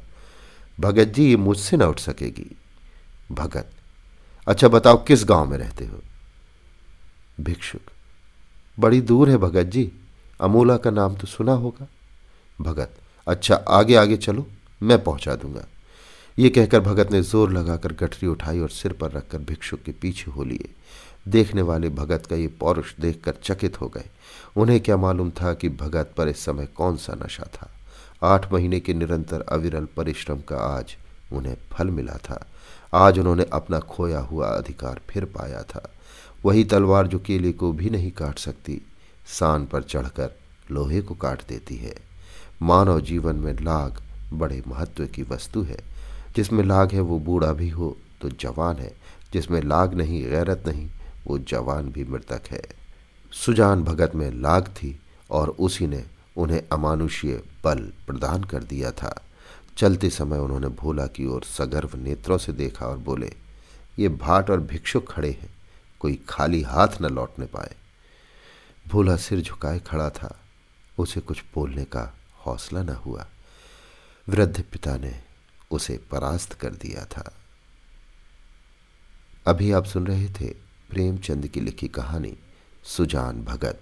भगत 0.79 1.05
जी, 1.05 1.29
ये 1.29 1.35
मुझसे 1.35 1.77
ना 1.77 1.87
उठ 1.87 1.99
सकेगी। 1.99 2.57
भगत 3.31 3.71
अच्छा 4.47 4.67
बताओ, 4.67 5.03
किस 5.03 5.25
गाँव 5.25 5.49
में 5.49 5.57
रहते 5.57 5.85
हो? 5.85 6.01
भिक्षुक। 7.43 7.91
बड़ी 8.77 9.01
दूर 9.01 9.29
है 9.29 9.37
भगत 9.37 9.65
जी। 9.65 9.91
अमूला 10.39 10.77
का 10.77 10.89
नाम 10.89 11.15
तो 11.15 11.27
सुना 11.27 11.53
होगा। 11.53 11.87
भगत 12.59 12.93
अच्छा 13.27 13.55
आगे 13.55 13.95
आगे 13.95 14.17
चलो, 14.17 14.45
मैं 14.81 15.03
पहुँचा 15.03 15.35
दूँगा। 15.35 15.65
ये 16.37 16.49
कहकर 16.49 16.79
भगत 16.79 17.11
ने 17.11 17.21
ज़ोर 17.21 17.51
लगाकर 17.51 17.93
गठरी 17.93 18.27
उठाई 18.27 18.59
और 18.59 18.69
सिर 18.69 18.93
पर 18.93 19.11
रखकर 19.11 19.37
भिक्षुक 19.37 19.81
के 19.81 19.91
पीछे 19.91 20.31
हो 20.31 20.43
लिए। 20.43 20.69
देखने 21.27 21.61
वाले 21.61 21.89
भगत 21.89 22.25
का 22.25 22.35
ये 22.35 22.47
पौरुष 22.59 22.93
देखकर 22.99 23.33
चकित 23.43 23.79
हो 23.81 23.87
गए। 23.87 24.05
उन्हें 24.57 24.79
क्या 24.79 24.97
मालूम 24.97 25.29
था 25.31 25.53
कि 25.53 25.69
भगत 25.69 26.13
पर 26.17 26.27
इस 26.27 26.45
समय 26.45 26.65
कौन 26.65 26.97
सा 26.97 27.13
नशा 27.23 27.43
था। 27.53 27.69
आठ 28.23 28.51
महीने 28.53 28.79
के 28.79 28.93
निरंतर 28.93 29.41
अविरल 29.41 29.87
परिश्रम 29.97 30.39
का 30.39 30.57
आज 30.57 30.95
उन्हें 31.33 31.55
फल 31.71 31.89
मिला 31.89 32.17
था। 32.23 32.45
आज 32.93 33.19
उन्होंने 33.19 33.45
अपना 33.53 33.79
खोया 33.79 34.19
हुआ 34.19 34.47
अधिकार 34.47 35.01
फिर 35.09 35.25
पाया 35.25 35.61
था। 35.63 35.89
वही 36.45 36.63
तलवार 36.63 37.07
जो 37.07 37.19
केले 37.19 37.51
को 37.51 37.71
भी 37.71 37.89
नहीं 37.89 38.11
काट 38.11 38.39
सकती, 38.39 38.81
सान 39.27 39.65
पर 39.65 39.83
चढ़कर 39.83 40.39
लोहे 40.71 41.01
को 41.01 41.15
काट 41.15 41.41
देती 41.49 41.75
है। 41.75 41.95
मानव 42.61 43.01
जीवन 43.01 43.35
में 43.35 43.53
लाग 43.53 44.01
बड़े 44.33 44.63
महत्व 44.67 45.05
की 45.05 45.23
वस्तु 45.23 45.61
है। 45.61 45.77
जिसमें 46.35 46.63
लाग 46.63 46.91
है 46.91 47.01
वो 47.01 47.19
बूढ़ा 47.19 47.53
भी 47.53 47.69
हो 47.69 47.97
तो 48.21 48.29
जवान 48.29 48.75
है। 48.75 48.95
जिसमें 49.33 49.61
लाग 49.61 49.93
नहीं, 49.93 50.23
गैरत 50.23 50.63
नहीं, 50.67 50.89
वो 51.27 51.39
जवान 51.39 51.89
भी 51.89 52.03
मृतक 52.03 52.41
है। 52.51 52.61
सुजान 53.31 53.83
भगत 53.83 54.15
में 54.15 54.31
लाग 54.31 54.63
थी 54.63 54.99
और 55.31 55.49
उसी 55.49 55.87
ने 55.87 56.05
उन्हें 56.37 56.63
अमानुषीय 56.71 57.43
बल 57.63 57.93
प्रदान 58.07 58.43
कर 58.43 58.63
दिया 58.63 58.91
था। 58.91 59.21
चलते 59.77 60.09
समय 60.09 60.37
उन्होंने 60.37 60.67
भोला 60.67 61.07
की 61.07 61.25
ओर 61.25 61.43
सगर्व 61.43 61.89
नेत्रों 61.95 62.37
से 62.37 62.53
देखा 62.53 62.85
और 62.85 62.97
बोले, 62.97 63.33
ये 63.99 64.09
भाट 64.09 64.49
और 64.49 64.59
भिक्षुक 64.59 65.11
खड़े 65.11 65.31
हैं। 65.41 65.60
कोई 66.01 66.25
खाली 66.29 66.61
हाथ 66.61 66.87
न 67.01 67.05
लौटने 67.05 67.45
पाए। 67.45 67.75
भोला 68.87 69.17
सिर 69.17 69.41
झुकाए 69.41 69.79
खड़ा 69.79 70.09
था। 70.09 70.39
उसे 70.97 71.21
कुछ 71.21 71.43
बोलने 71.55 71.85
का 71.85 72.17
हौसला 72.45 72.83
न 72.83 72.89
हुआ। 72.89 73.27
वृद्ध 74.29 74.63
पिता 74.63 74.97
ने 74.97 75.23
उसे 75.71 75.97
परास्त 75.97 76.53
कर 76.53 76.69
दिया 76.69 77.05
था। 77.05 77.33
अभी 79.47 79.71
आप 79.71 79.85
सुन 79.85 80.07
रहे 80.07 80.29
थे 80.29 80.49
प्रेमचंद 80.89 81.47
की 81.47 81.61
लिखी 81.61 81.87
कहानी 81.87 82.37
सुजान 82.83 83.43
भगत। 83.43 83.81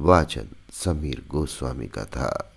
वाचन 0.00 0.48
समीर 0.72 1.24
गोस्वामी 1.28 1.86
का 1.86 2.04
था। 2.04 2.56